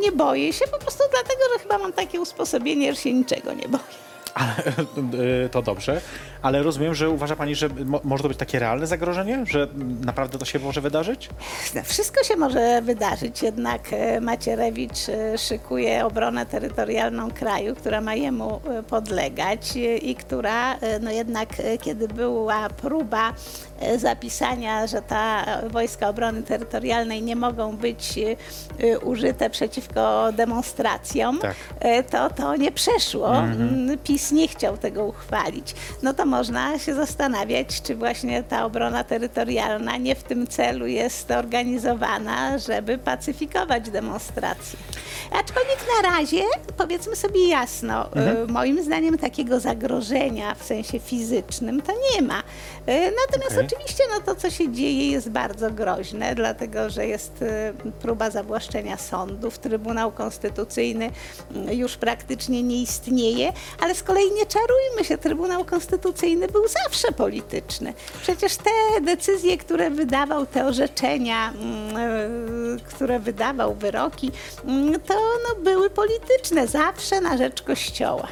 [0.00, 3.68] nie boję się po prostu dlatego, że chyba mam takie usposobienie, że się niczego nie
[3.68, 4.07] boję.
[4.34, 4.54] Ale,
[5.44, 6.00] y, to dobrze,
[6.42, 9.68] ale rozumiem, że uważa Pani, że mo- może to być takie realne zagrożenie, że
[10.04, 11.28] naprawdę to się może wydarzyć?
[11.74, 18.14] No, Wszystko się może wydarzyć, jednak e, Macierewicz e, szykuje obronę terytorialną kraju, która ma
[18.14, 23.32] jemu e, podlegać e, i która, e, no jednak e, kiedy była próba e,
[23.98, 28.36] zapisania, że ta e, wojska obrony terytorialnej nie mogą być e,
[28.92, 31.56] e, użyte przeciwko demonstracjom, Tak.
[31.80, 33.36] e, to to nie przeszło.
[33.36, 35.74] Mm, PiS nie chciał tego uchwalić.
[36.02, 41.30] No to można się zastanawiać, czy właśnie ta obrona terytorialna nie w tym celu jest
[41.30, 44.78] organizowana, żeby pacyfikować demonstracje.
[45.32, 46.42] Aczkolwiek na razie,
[46.76, 52.42] powiedzmy sobie jasno, e, moim zdaniem takiego zagrożenia w sensie fizycznym to nie ma.
[52.86, 53.67] E, Natomiast Okej.
[53.72, 58.96] Oczywiście no, to, co się dzieje, jest bardzo groźne, dlatego że jest e, próba zawłaszczenia
[58.96, 59.58] sądów.
[59.58, 61.10] Trybunał Konstytucyjny
[61.54, 67.12] mm, już praktycznie nie istnieje, ale z kolei nie czarujmy się, Trybunał Konstytucyjny był zawsze
[67.12, 67.94] polityczny.
[68.22, 71.96] Przecież te decyzje, które wydawał, te orzeczenia, mm,
[72.76, 74.30] e, które wydawał, wyroki,
[74.64, 78.28] mm, to no, były polityczne, zawsze na rzecz Kościoła.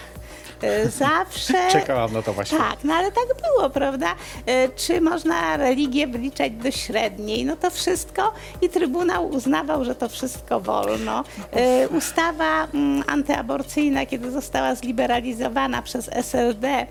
[0.63, 1.55] E, Zawsze.
[1.73, 2.59] Czekałam na to właśnie.
[2.59, 4.15] Tak, no ale tak było, prawda?
[4.47, 7.45] E, Czy można religię wliczać do średniej?
[7.45, 11.25] No to wszystko i Trybunał uznawał, że to wszystko wolno.
[11.53, 16.87] E, Ustawa mm, antyaborcyjna, kiedy została zliberalizowana przez SLD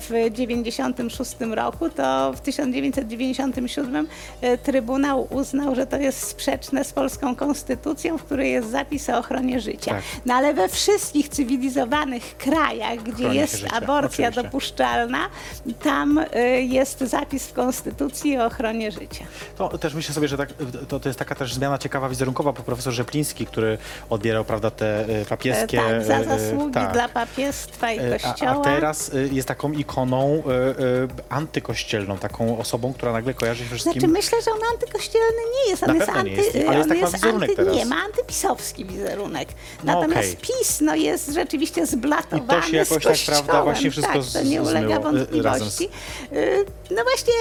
[0.00, 4.08] w 1996 roku, to w 1997
[4.40, 9.18] e, Trybunał uznał, że to jest sprzeczne z polską konstytucją, w której jest zapis o
[9.18, 9.90] ochronie życia.
[9.90, 10.02] Tak.
[10.26, 14.42] No ale we wszystkich cywilizowanych krajach, gdzie Chroni się jest życia, aborcja oczywiście.
[14.42, 15.28] dopuszczalna,
[15.82, 19.24] tam y, jest zapis w Konstytucji o ochronie życia.
[19.56, 20.48] To też myślę sobie, że tak,
[20.88, 23.78] to, to jest taka też zmiana ciekawa wizerunkowa po profesor Rzepliński, który
[24.10, 25.80] odbierał, prawda, te e, papieskie...
[25.80, 26.92] E, tak, za e, e, zasługi tak.
[26.92, 28.52] dla papiestwa i E, Kościoła.
[28.52, 33.64] A, a teraz e, jest taką ikoną e, e, antykościelną, taką osobą, która nagle kojarzy
[33.64, 33.92] się wszystkim...
[33.92, 35.82] Znaczy myślę, że on antykościelny nie jest.
[35.82, 37.76] On jest pewno nie anty, jest, ale jest tak jest anty, teraz.
[37.76, 39.48] Nie, ma antypisowski wizerunek.
[39.84, 40.36] No Natomiast okej.
[40.36, 44.96] PiS no, jest rzeczywiście zblatowany się jakoś tak, prawda, właśnie wszystko tak, to nie ulega
[44.96, 45.88] y, y, wątpliwości.
[46.32, 47.34] Y, No właśnie,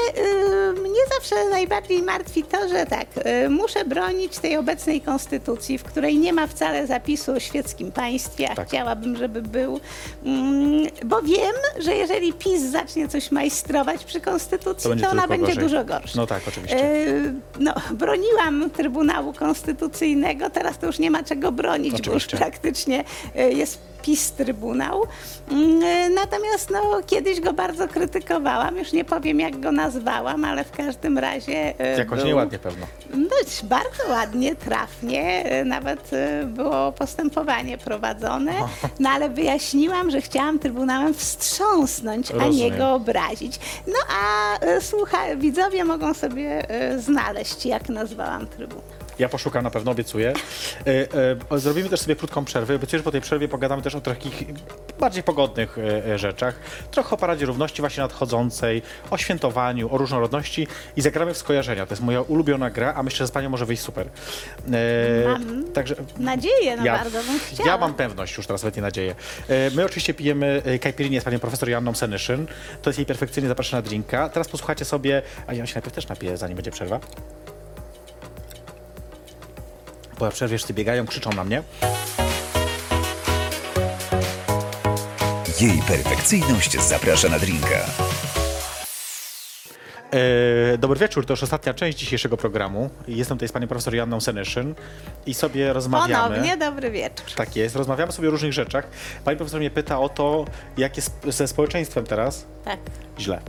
[0.82, 3.08] mnie zawsze najbardziej martwi to, że tak,
[3.50, 8.56] muszę bronić tej obecnej konstytucji, w której nie ma wcale zapisu o świeckim państwie, a
[8.56, 8.68] Tak.
[8.68, 9.80] chciałabym, żeby był,
[10.26, 15.46] mm, bo wiem, że jeżeli PiS zacznie coś majstrować przy konstytucji, To to, ona będzie
[15.48, 15.64] gorzej.
[15.64, 16.14] dużo gorsza.
[16.16, 16.88] No tak, oczywiście.
[17.60, 22.38] No, broniłam Trybunału Konstytucyjnego, teraz to już nie ma czego bronić, bo już Oczywiście.
[22.38, 23.04] praktycznie
[23.50, 25.04] jest PiS Trybunał.
[25.52, 30.72] Mm, Natomiast no, kiedyś go bardzo krytykowałam, już nie powiem jak go nazwałam, ale w
[30.72, 32.86] każdym razie e, Jakoś był- nieładnie pewno.
[33.14, 38.52] Dość bardzo ładnie, trafnie, e, nawet e, było postępowanie prowadzone,
[39.00, 42.78] no ale wyjaśniłam, że chciałam Trybunałem wstrząsnąć, a nie Rozumiem.
[42.78, 43.60] go obrazić.
[43.88, 48.84] No a słucha, widzowie mogą sobie znaleźć, jak nazwałam Trybunał.
[49.20, 50.34] Ja poszukam na pewno, obiecuję.
[50.88, 52.76] E, e, zrobimy też sobie krótką przerwę.
[52.76, 54.44] Obiecuję, że po tej przerwie pogadamy też o takich
[55.00, 56.56] bardziej pogodnych e, rzeczach.
[56.92, 61.86] Trochę o Paradzie Równości właśnie nadchodzącej, o świętowaniu, o różnorodności i zagramy w skojarzenia.
[61.86, 64.08] To jest moja ulubiona gra, a myślę, że z Panią może wyjść super.
[64.72, 67.70] E, Mam Także Nadzieję, no bardzo bym chciała.
[67.70, 69.16] ja mam pewność, już teraz nawet nie nadzieję.
[69.48, 72.48] E, My oczywiście pijemy e, z panią profesor Janną Senyszyn.
[72.82, 74.30] To jest jej perfekcyjnie zapraszana drinka.
[74.30, 77.00] Teraz posłuchajcie sobie, a ja się najpierw też napiję, zanim będzie przerwa.
[80.20, 81.64] Bo ja w przerwie wszyscy biegają, krzyczą na mnie.
[85.62, 87.80] Jej perfekcyjność zaprasza na drinka.
[90.12, 92.90] E, dobry wieczór, to już ostatnia część dzisiejszego programu.
[93.08, 94.76] Jestem tutaj z panią profesor Janną Senyszyn
[95.26, 96.30] i sobie rozmawiamy.
[96.36, 97.26] Ponownie dobry wieczór.
[97.36, 98.88] Tak jest, rozmawiamy sobie o różnych rzeczach.
[99.24, 100.46] Pani profesor mnie pyta o to,
[100.78, 102.46] jak jest ze społeczeństwem teraz.
[102.66, 102.80] Tak.
[103.20, 103.42] źle.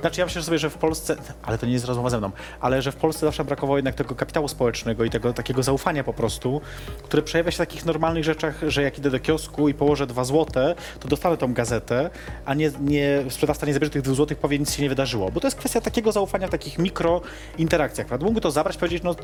[0.00, 2.82] Znaczy ja myślę sobie, że w Polsce, ale to nie jest rozmowa ze mną, ale
[2.82, 6.60] że w Polsce zawsze brakowało jednak tego kapitału społecznego i tego takiego zaufania po prostu,
[7.02, 10.24] które przejawia się w takich normalnych rzeczach, że jak idę do kiosku i położę dwa
[10.24, 12.10] złote, to dostanę tą gazetę,
[12.44, 15.30] a nie, nie sprzedawca nie zabierze tych dwóch złotych, powie nic się nie wydarzyło.
[15.30, 18.06] Bo to jest kwestia takiego zaufania w takich mikrointerakcjach.
[18.06, 18.24] Prawda?
[18.24, 19.14] Mógłby to zabrać, powiedzieć, no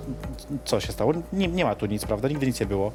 [0.65, 1.13] co się stało?
[1.33, 2.29] Nie, nie ma tu nic, prawda?
[2.29, 2.93] Nigdy nic nie było.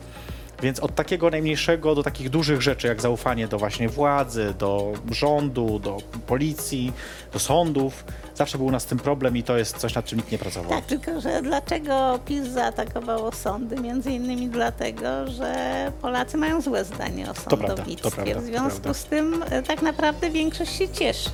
[0.62, 5.80] Więc od takiego najmniejszego do takich dużych rzeczy, jak zaufanie do właśnie władzy, do rządu,
[5.80, 5.98] do
[6.28, 6.94] policji,
[7.34, 8.04] do sądów,
[8.36, 10.70] zawsze był u nas tym problem i to jest coś, nad czym nikt nie pracował.
[10.70, 13.76] Tak, tylko że dlaczego PiS zaatakowało sądy?
[13.76, 15.54] Między innymi dlatego, że
[16.02, 18.10] Polacy mają złe zdanie o prawda, sądownictwie.
[18.10, 18.94] to prawda, to w związku prawda.
[18.94, 21.30] z tym e, tak naprawdę większość się cieszy.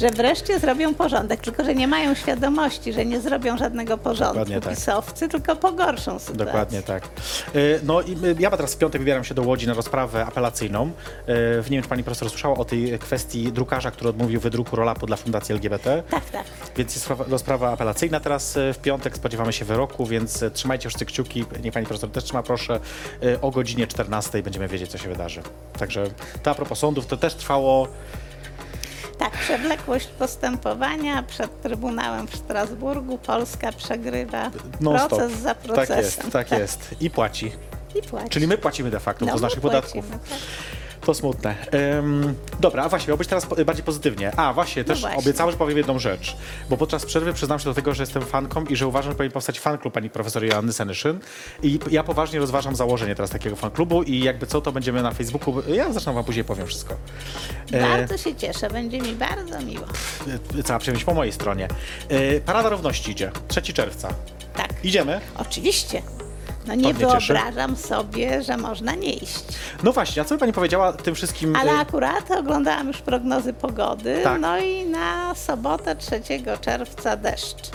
[0.00, 4.60] Że wreszcie zrobią porządek, tylko że nie mają świadomości, że nie zrobią żadnego porządku Dokładnie
[4.60, 4.74] tak.
[4.74, 6.44] pisowcy, tylko pogorszą sytuację.
[6.44, 7.02] Dokładnie tak.
[7.56, 10.86] Y, No i y, ja teraz w piątek wybieram się do Łodzi na rozprawę apelacyjną.
[10.86, 15.06] Y, Nie wiem, czy pani profesor słyszała o tej kwestii drukarza, który odmówił wydruku rolapu
[15.06, 16.02] dla Fundacji LGBT.
[16.10, 16.44] Tak, tak.
[16.76, 21.06] Więc jest rozprawa apelacyjna teraz y, w piątek, spodziewamy się wyroku, więc y, trzymajcie wszyscy
[21.06, 22.80] kciuki, niech pani profesor też trzyma, proszę.
[23.42, 25.40] O godzinie 14 będziemy wiedzieć, co się wydarzy.
[25.78, 26.04] Także
[26.42, 27.88] to a propos sądów, to też trwało
[29.18, 33.18] Tak, przewlekłość postępowania przed Trybunałem w Strasburgu.
[33.18, 34.50] Polska przegrywa
[34.80, 35.08] non-stop.
[35.08, 35.96] proces za procesem.
[35.96, 36.94] Tak jest, tak jest.
[37.00, 37.52] I płaci.
[37.94, 38.28] I płaci.
[38.28, 40.06] Czyli my płacimy de facto No, z naszych podatków.
[40.06, 40.38] płacimy, tak.
[41.00, 41.54] To smutne.
[41.98, 44.32] Ym, dobra, a właśnie, miał być teraz bardziej pozytywnie.
[44.36, 45.18] A właśnie, też właśnie.
[45.18, 46.36] obiecałem, że powiem jedną rzecz.
[46.70, 49.32] Bo podczas przerwy przyznam się do tego, że jestem fanką i że uważam, że powinien
[49.32, 51.18] powstać fanklub pani profesor Joanny Senyszyn.
[51.62, 55.62] I ja poważnie rozważam założenie teraz takiego fanklubu i jakby co, to będziemy na Facebooku.
[55.68, 56.94] Ja zresztą wam później powiem wszystko.
[57.72, 59.84] E, Bardzo się cieszę, będzie mi bardzo miło.
[60.58, 61.68] e, cała przyjemność po mojej stronie.
[62.08, 64.08] E, Parada Równości idzie, 3 czerwca.
[64.56, 65.20] Tak, Idziemy?
[65.38, 66.02] oczywiście.
[66.68, 67.32] No nie mnie cieszy.
[67.32, 69.44] wyobrażam sobie, że można nie iść.
[69.82, 71.56] No właśnie, a co by pani powiedziała tym wszystkim...
[71.56, 74.40] Ale e, akurat oglądałam już prognozy pogody, Tak.
[74.40, 76.20] no i na sobotę 3
[76.60, 77.70] czerwca deszcz.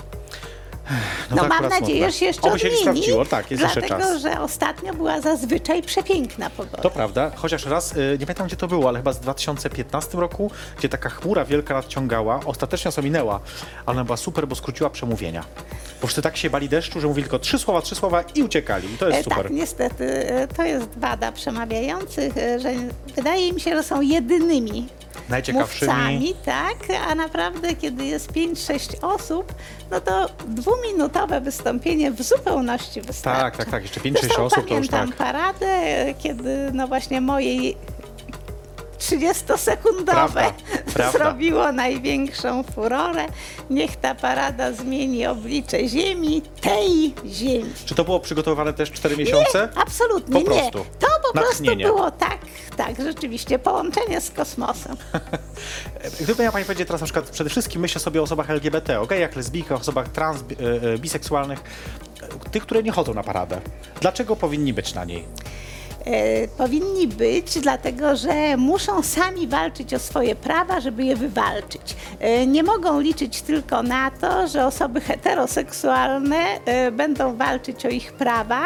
[1.31, 2.11] No to mam nadzieję, smutne.
[2.11, 4.21] że się jeszcze Oby się nie odmieni, sprawdziło, tak, jest jeszcze dlatego, czas.
[4.21, 6.83] że ostatnio była zazwyczaj przepiękna pogoda.
[6.83, 10.51] To prawda, chociaż raz, y, nie pamiętam gdzie to było, ale chyba z 2015 roku,
[10.77, 13.39] gdzie taka chmura wielka nadciągała, ostatecznie nas ominęła,
[13.85, 15.43] ale ona była super, bo skróciła przemówienia.
[16.01, 18.93] Bo wszyscy tak się bali deszczu, że mówili tylko trzy słowa, trzy słowa i uciekali.
[18.93, 19.43] I to jest E, super.
[19.43, 22.71] Tak, niestety e, to jest wada przemawiających, e, że
[23.15, 24.87] wydaje mi się, że są jedynymi
[25.30, 25.91] Najciekawszymi.
[25.91, 26.78] mówcami, tak,
[27.09, 29.53] a naprawdę kiedy jest 5-6 osób,
[29.91, 33.41] no to dwuminutowe wystąpienie w zupełności wystarczy.
[33.41, 35.18] Tak, tak, tak, jeszcze 5-6 Zresztą osób to już pamiętam tak.
[35.18, 35.80] paradę,
[36.20, 37.78] kiedy no właśnie mojej
[39.03, 40.53] 30-sekundowe Prawda,
[40.93, 41.11] prawda.
[41.19, 43.25] zrobiło największą furorę.
[43.69, 47.73] Niech ta parada zmieni oblicze ziemi, tej ziemi.
[47.85, 49.69] Czy to było przygotowane też 4 miesiące?
[49.75, 50.45] Nie, absolutnie Po nie.
[50.45, 50.85] prostu.
[50.99, 51.75] To po Natchnienie.
[51.83, 52.37] prostu było tak,
[52.77, 54.97] tak, rzeczywiście, połączenie z kosmosem.
[56.21, 59.05] Gdyby miała Pani powiedzieć teraz na przykład, przede wszystkim myślę sobie o osobach LGBT, o
[59.05, 61.59] gejach, lesbijkach, osobach trans, e, e, biseksualnych,
[62.51, 63.61] tych, które nie chodzą na paradę.
[64.01, 65.25] Dlaczego powinni być na niej?
[66.05, 71.95] E, powinni być, dlatego że muszą sami walczyć o swoje prawa, żeby je wywalczyć.
[72.19, 78.13] E, nie mogą liczyć tylko na to, że osoby heteroseksualne e, będą walczyć o ich
[78.13, 78.63] prawa,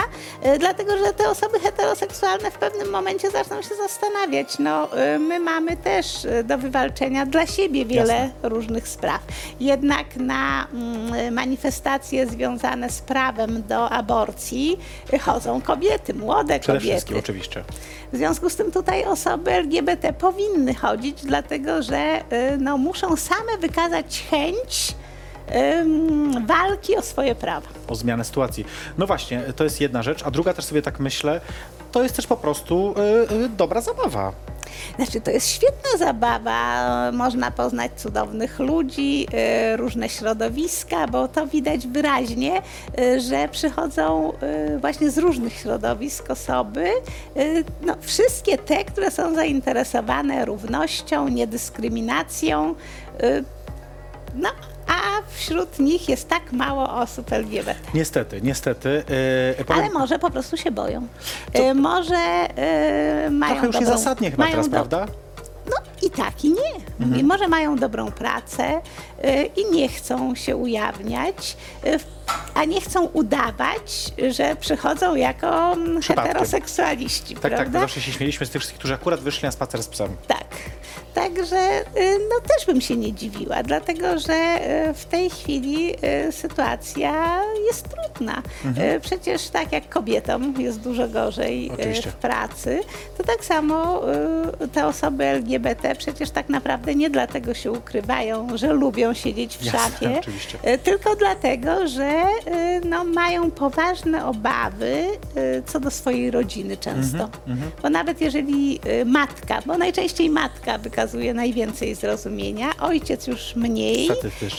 [0.60, 4.60] dlatego że te osoby heteroseksualne w pewnym momencie zaczną się zastanawiać.
[4.60, 8.50] No, my mamy też do wywalczenia dla siebie wiele Jasne.
[8.50, 9.22] różnych spraw.
[9.60, 14.80] Jednak na mm, manifestacje związane z prawem do aborcji
[15.22, 17.27] chodzą kobiety, młode kobiety.
[17.28, 17.64] Oczywiście.
[18.14, 22.22] W związku z tym tutaj osoby LGBT powinny chodzić, dlatego że
[22.54, 24.96] y, no, muszą same wykazać chęć
[25.56, 27.68] ym, walki o swoje prawa.
[27.88, 28.66] o zmianę sytuacji.
[28.98, 31.42] No właśnie, to jest jedna rzecz, a druga też sobie tak myślę,
[31.92, 32.96] to jest też po prostu
[33.32, 34.32] y, y, dobra zabawa.
[34.96, 39.28] Znaczy, to jest świetna zabawa, można poznać cudownych ludzi,
[39.74, 42.62] y, różne środowiska, bo to widać wyraźnie,
[43.00, 44.34] y, że przychodzą
[44.76, 46.88] y, właśnie z różnych środowisk osoby,
[47.38, 52.76] y, no, wszystkie te, które są zainteresowane równością, niedyskryminacją,
[53.24, 53.44] y,
[54.36, 54.50] no,
[54.88, 55.02] a
[55.36, 57.76] wśród nich jest tak mało osób LGBT.
[57.94, 59.04] Niestety, niestety.
[59.60, 61.08] y, powiem- Ale może po prostu się boją.
[61.60, 62.48] Y, może
[63.26, 65.06] y, mają Trochę już dobrą, niezasadnie chyba mają teraz, do- prawda?
[65.70, 65.76] No
[66.08, 66.76] i tak i nie.
[67.00, 67.20] Mhm.
[67.22, 68.82] I może mają dobrą pracę
[69.24, 72.00] y, i nie chcą się ujawniać, y,
[72.58, 76.34] a nie chcą udawać, że przychodzą jako mm, Przypadkiem.
[76.34, 77.80] heteroseksualiści, Tak, tak, prawda?
[77.80, 80.16] my zawsze się śmieliśmy z tych wszystkich, którzy akurat wyszli na spacer z psem.
[80.28, 80.46] Tak.
[81.14, 81.56] Także
[81.98, 84.34] y, no, też bym się nie dziwiła, dlatego że
[84.90, 85.94] y, w tej chwili
[86.28, 88.42] y, sytuacja jest trudna.
[88.96, 92.12] Y, Przecież tak jak kobietom jest dużo gorzej Oczywiście.
[92.12, 92.80] w pracy,
[93.18, 94.02] to tak samo
[94.74, 99.80] te osoby LGBT przecież tak naprawdę nie dlatego się ukrywają, że lubią siedzieć w Jasne,
[99.80, 100.58] szafie, oczywiście.
[100.84, 102.24] tylko dlatego, że
[102.86, 105.06] no, mają poważne obawy
[105.38, 107.30] y, co do swojej rodziny często.
[107.48, 114.06] Mhm, Bo nawet jeżeli y, matka, bo najczęściej matka wykazuje najwięcej zrozumienia, ojciec już mniej,
[114.06, 114.08] y,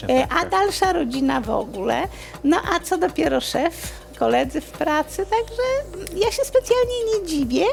[0.07, 0.49] tak, a tak.
[0.49, 2.01] dalsza rodzina w ogóle.
[2.43, 5.63] No a co dopiero szef, koledzy w pracy, także
[6.25, 7.65] ja się specjalnie nie dziwię,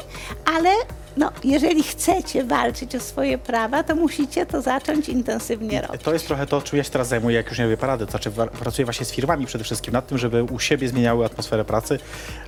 [0.56, 0.70] ale
[1.16, 6.02] no, jeżeli chcecie walczyć o swoje prawa, to musicie to zacząć intensywnie robić.
[6.02, 8.06] To jest trochę to, czym ja się teraz zajmuję, jak już nie robię parady.
[8.06, 11.64] To znaczy pracuję właśnie z firmami przede wszystkim nad tym, żeby u siebie zmieniały atmosferę
[11.64, 11.98] pracy,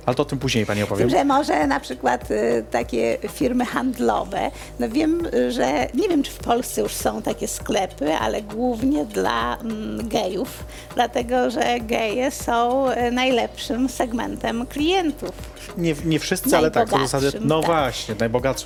[0.05, 1.09] ale to o tym później pani opowiem.
[1.09, 6.37] Że może na przykład y, takie firmy handlowe, no wiem, że nie wiem, czy w
[6.37, 10.63] Polsce już są takie sklepy, ale głównie dla mm, gejów,
[10.95, 15.31] dlatego że geje są y, najlepszym segmentem klientów.
[15.77, 17.31] Nie, nie wszyscy, ale tak, do zasady.
[17.41, 17.65] No tak.
[17.65, 18.15] właśnie,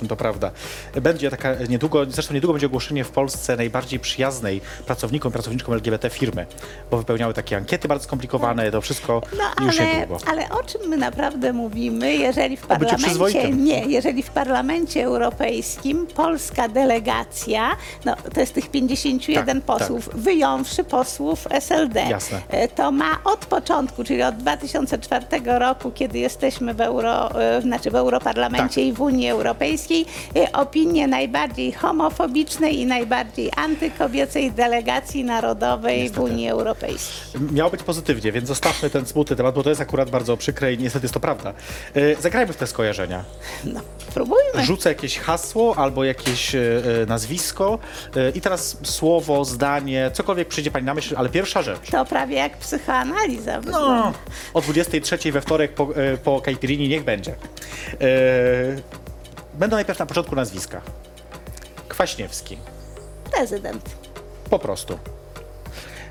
[0.08, 0.50] to prawda.
[1.02, 6.10] Będzie taka niedługo, zresztą niedługo będzie ogłoszenie w Polsce najbardziej przyjaznej pracownikom i pracowniczkom LGBT
[6.10, 6.46] firmy,
[6.90, 9.22] bo wypełniały takie ankiety bardzo skomplikowane, to wszystko
[9.58, 10.24] No już ale, niedługo.
[10.30, 16.68] ale o czym my naprawdę mówimy, jeżeli w parlamencie nie, jeżeli w parlamencie europejskim polska
[16.68, 22.40] delegacja, no to jest tych 51 Tak, posłów, wyjąwszy posłów SLD, Jasne.
[22.48, 25.26] e, to ma od początku, czyli od 2004
[25.58, 28.84] roku, kiedy jesteśmy w, Euro, e, znaczy w Europarlamencie Tak.
[28.84, 29.64] i w Unii Europejskiej,
[30.36, 36.20] e, opinie najbardziej homofobicznej i najbardziej antykobiecej delegacji narodowej Niestety.
[36.20, 37.40] w Unii Europejskiej.
[37.52, 40.78] Miało być pozytywnie, więc zostawmy ten smutny temat, bo to jest akurat bardzo przykre i
[40.78, 41.52] niestety jest to prawda.
[41.94, 43.24] E, Zagrajmy w te skojarzenia.
[43.64, 43.80] No,
[44.14, 44.64] próbujmy.
[44.64, 46.60] Rzucę jakieś hasło albo jakieś e,
[47.06, 47.78] nazwisko
[48.34, 51.90] i teraz słowo, zdanie, cokolwiek przyjdzie pani na myśl, ale pierwsza rzecz.
[51.90, 53.60] To prawie jak psychoanaliza.
[53.70, 54.12] No,
[54.54, 55.88] o 23 we wtorek po,
[56.24, 57.32] po Caipirini niech będzie.
[57.32, 57.36] E,
[59.54, 60.80] Będą najpierw na początku nazwiska.
[61.88, 62.58] Kwaśniewski.
[63.32, 63.84] Prezydent.
[64.50, 64.98] Po prostu.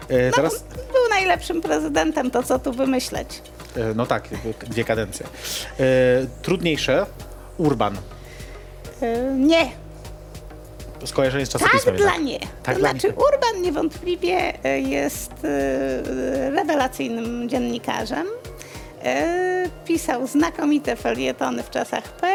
[0.10, 3.42] E, No, Teraz, Był najlepszym prezydentem, to co tu wymyśleć.
[3.78, 4.24] e, no tak,
[4.70, 5.26] dwie kadencje.
[5.80, 5.84] E,
[6.42, 7.06] Trudniejsze.
[7.58, 7.98] Urban.
[9.02, 9.72] Yy, Nie,
[11.06, 11.96] Skojarzenie z tak czasopismem.
[11.96, 12.24] dla jednak.
[12.26, 12.40] nie.
[12.64, 13.14] Tak to dla znaczy nie.
[13.14, 18.28] Urban niewątpliwie y, jest y, rewelacyjnym dziennikarzem.
[19.06, 22.33] Y, Pisał znakomite felietony w czasach PRL-u.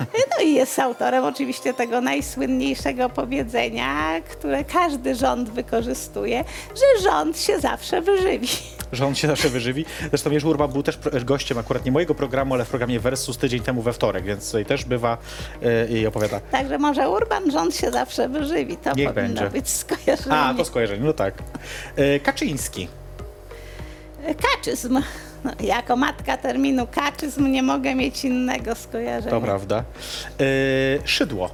[0.00, 6.44] No i jest autorem oczywiście tego najsłynniejszego powiedzenia, które każdy rząd wykorzystuje,
[6.74, 8.48] że rząd się zawsze wyżywi.
[9.06, 9.84] on się zawsze wyżywi.
[10.08, 13.60] Zresztą Jerzy Urban był też gościem akurat nie mojego programu, ale w programie Versus tydzień
[13.60, 15.18] temu we wtorek, więc tutaj też bywa
[15.62, 16.40] e, i opowiada.
[16.40, 18.76] Także może Urban rząd się zawsze wyżywi.
[18.76, 19.50] To Niech powinno będzie.
[19.50, 20.36] być skojarzenie.
[20.36, 21.34] A, to skojarzenie, no tak.
[21.96, 22.88] E, Kaczyński.
[24.56, 25.02] Kaczyzm.
[25.44, 29.30] No, jako matka terminu kaczyzm nie mogę mieć innego skojarzenia.
[29.30, 29.84] To prawda.
[30.40, 30.44] E,
[31.04, 31.50] Szydło.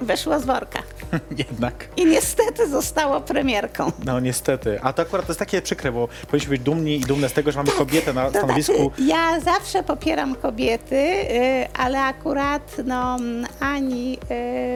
[0.00, 0.82] Wyszło z worka.
[1.48, 1.88] Jednak.
[1.96, 3.92] I niestety zostało premierką.
[4.04, 4.80] No niestety.
[4.82, 7.52] A to akurat to jest takie przykre, bo powinniśmy być dumni i dumne z tego,
[7.52, 8.72] że mamy kobietę na To stanowisku.
[8.72, 13.16] znaczy, ja zawsze popieram kobiety, y, ale akurat no,
[13.60, 14.18] ani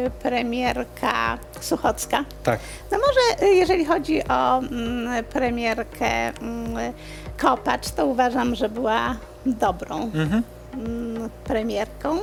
[0.06, 2.60] y, premierka Suchocka, Tak.
[2.92, 6.92] No może y, jeżeli chodzi o mm, premierkę mm,
[7.40, 9.16] Kopacz, to uważam, że była
[9.46, 10.42] dobrą Mhm.
[10.74, 12.18] mm, premierką.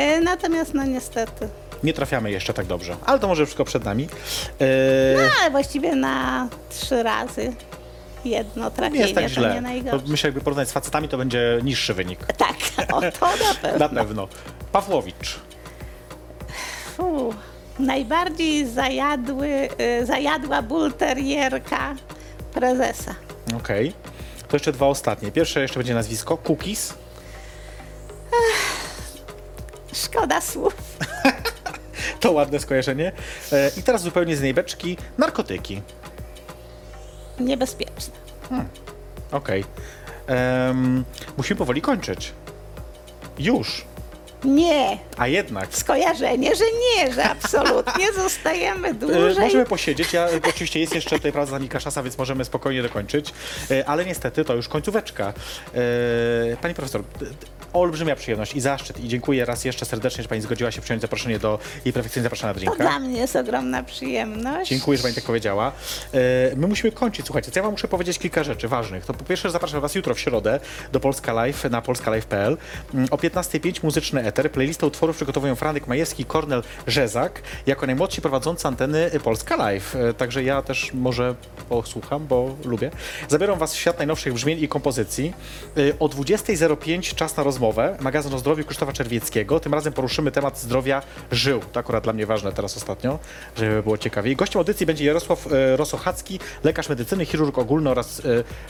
[0.00, 1.48] Y, Natomiast no niestety,
[1.84, 4.08] Nie trafiamy jeszcze tak dobrze, ale to może wszystko przed nami.
[4.60, 7.52] E, ale właściwie na trzy razy
[8.24, 9.48] jedno Nie trafienie, jest tak to źle.
[9.48, 10.06] nie To najgorsze.
[10.08, 12.26] myślę, jakby porównać z facetami, to będzie niższy wynik.
[12.36, 12.56] Tak,
[12.92, 13.78] o to na pewno.
[13.78, 14.28] Na pewno.
[14.72, 15.40] Pawłowicz.
[16.96, 17.34] Fu,
[17.78, 19.68] najbardziej zajadły,
[20.00, 21.94] y, zajadła bulterierka
[22.54, 23.14] prezesa.
[23.56, 23.92] Okej.
[24.52, 25.32] To jeszcze dwa ostatnie.
[25.32, 26.38] Pierwsze jeszcze będzie nazwisko.
[26.48, 26.94] Cookies.
[29.92, 30.74] Szkoda słów.
[32.20, 33.12] To ładne skojarzenie.
[33.52, 34.96] E, I teraz zupełnie z innej beczki.
[35.18, 35.82] Narkotyki.
[37.40, 38.14] Niebezpieczne.
[39.30, 39.64] Okej.
[40.26, 41.04] Em,
[41.36, 42.32] musimy powoli kończyć.
[43.38, 43.84] Już.
[44.44, 45.74] Nie, A jednak.
[45.74, 46.64] skojarzenie, że
[46.96, 49.40] nie, że absolutnie zostajemy E, dłużej.
[49.44, 50.12] możemy posiedzieć.
[50.12, 53.32] Ja, oczywiście jest jeszcze tutaj praca za Kaszasa, więc możemy spokojnie dokończyć.
[53.70, 55.32] E, ale niestety to już końcóweczka.
[55.74, 57.34] E, pani profesor, d- d-
[57.72, 61.38] olbrzymia przyjemność i zaszczyt i dziękuję raz jeszcze serdecznie, że pani zgodziła się przyjąć zaproszenie
[61.38, 62.76] do jej perfekcyjnie zapraszania To drinka.
[62.76, 64.70] dla mnie jest ogromna przyjemność.
[64.70, 65.72] Dziękuję, że Pani tak powiedziała.
[66.14, 67.26] E, My musimy kończyć.
[67.26, 69.04] Słuchajcie, to ja Wam muszę powiedzieć kilka rzeczy ważnych.
[69.06, 70.60] To po pierwsze zapraszam Was jutro w środę
[70.92, 72.56] do Polska Live na polskalive.pl.
[72.94, 74.50] Mm, O 15.05 muzyczny eter.
[74.52, 79.96] Playlistę utworów przygotowują Franek Majewski, Kornel Rzezak jako najmłodsi prowadzący anteny Polska Live.
[79.96, 81.34] E, Także ja też może
[81.68, 82.90] posłucham, bo lubię.
[83.28, 85.32] Zabiorą Was w świat najnowszych brzmień i kompozycji.
[85.76, 87.61] E, O 20.05 czas na rozmowę.
[88.00, 89.60] Magazyn o zdrowiu Krzysztofa Czerwieckiego.
[89.60, 91.60] Tym razem poruszymy temat zdrowia żył.
[91.72, 93.18] To akurat dla mnie ważne teraz ostatnio,
[93.56, 94.36] żeby było ciekawiej.
[94.36, 98.22] Gościem audycji będzie Jarosław e, Rosochacki, lekarz medycyny, chirurg ogólny oraz e,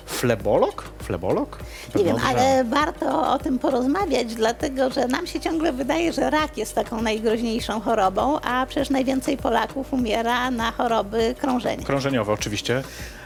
[0.06, 0.84] flebolog?
[1.02, 1.58] Flebolog?
[1.94, 6.58] Nie wiem, ale warto o tym porozmawiać, dlatego że nam się ciągle wydaje, że rak
[6.58, 11.84] jest taką najgroźniejszą chorobą, a przecież najwięcej Polaków umiera na choroby krążenia.
[11.84, 12.82] Krążeniowe oczywiście.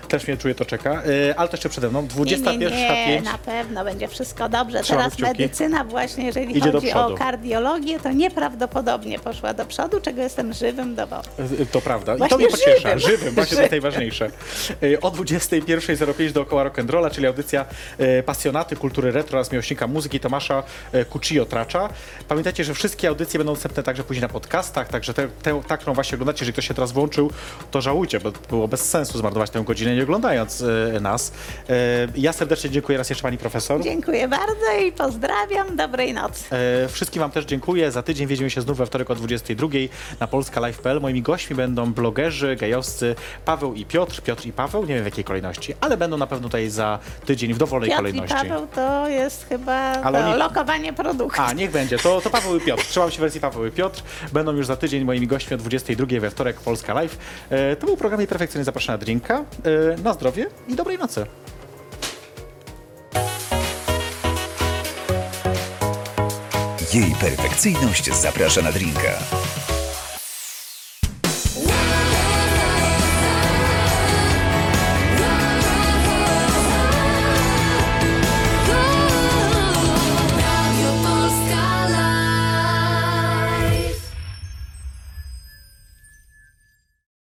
[0.08, 0.90] Też mnie czuję, to czeka.
[1.30, 2.02] E, Ale to jeszcze przede mną.
[2.02, 2.58] Nie, 21.05.
[2.60, 4.80] nie, nie, na pewno będzie wszystko dobrze.
[4.82, 5.28] Trzymamy Teraz kciuki.
[5.42, 7.14] medycyna właśnie, jeżeli Idzie do chodzi przodu.
[7.14, 11.32] o kardiologię, to nieprawdopodobnie poszła do przodu, czego jestem żywym dowodem.
[11.62, 12.14] E, To prawda.
[12.14, 12.98] I to Właśnie mnie pociesza.
[12.98, 12.98] żywym.
[12.98, 13.70] Żywym, właśnie to Żywym.
[13.70, 14.30] najważniejsze.
[15.02, 17.64] O 21.05 dookoła rock'n'rolla, czyli audycja
[18.26, 21.88] pasjonaty kultury retro oraz miłośnika muzyki Tomasza e, Cuccio Tracza.
[22.28, 25.94] Pamiętajcie, że wszystkie audycje będą dostępne także później na podcastach, także tę, tę, ta, którą
[25.94, 27.30] właśnie oglądacie, jeżeli ktoś się teraz włączył,
[27.70, 30.62] to żałujcie, bo było bez sensu zmarnować tę godzinę nie oglądając
[30.96, 31.32] e, nas.
[31.68, 31.72] E,
[32.16, 33.82] Ja serdecznie dziękuję raz jeszcze pani profesor.
[33.82, 35.76] Dziękuję bardzo i pozdrawiam.
[35.76, 36.44] Dobrej nocy.
[36.84, 37.90] E, Wszystkim Wam też dziękuję.
[37.92, 39.68] Za tydzień widzimy się znów we wtorek o 22
[40.20, 41.00] na polskalive.pl.
[41.00, 44.22] Moimi gośćmi będą blogerzy, gejowscy Paweł i Piotr.
[44.22, 47.54] Piotr i Paweł, nie wiem w jakiej kolejności, ale będą na pewno tutaj za tydzień
[47.54, 48.36] w dowolnej Piotr i kolejności.
[48.48, 51.40] Paweł to jest chyba Ale to oni- lokowanie produktu.
[51.42, 51.98] A, niech będzie.
[51.98, 52.82] To, to Paweł i Piotr.
[52.84, 54.02] Trzymam się wersji Paweł i Piotr.
[54.32, 57.16] Będą już za tydzień moimi gośćmi o 22 we wtorek Polska Live.
[57.80, 59.44] To był program i perfekcyjnie zapraszana drinka.
[60.04, 61.26] Na zdrowie i dobrej nocy.
[66.94, 69.12] Jej perfekcyjność zaprasza na drinka.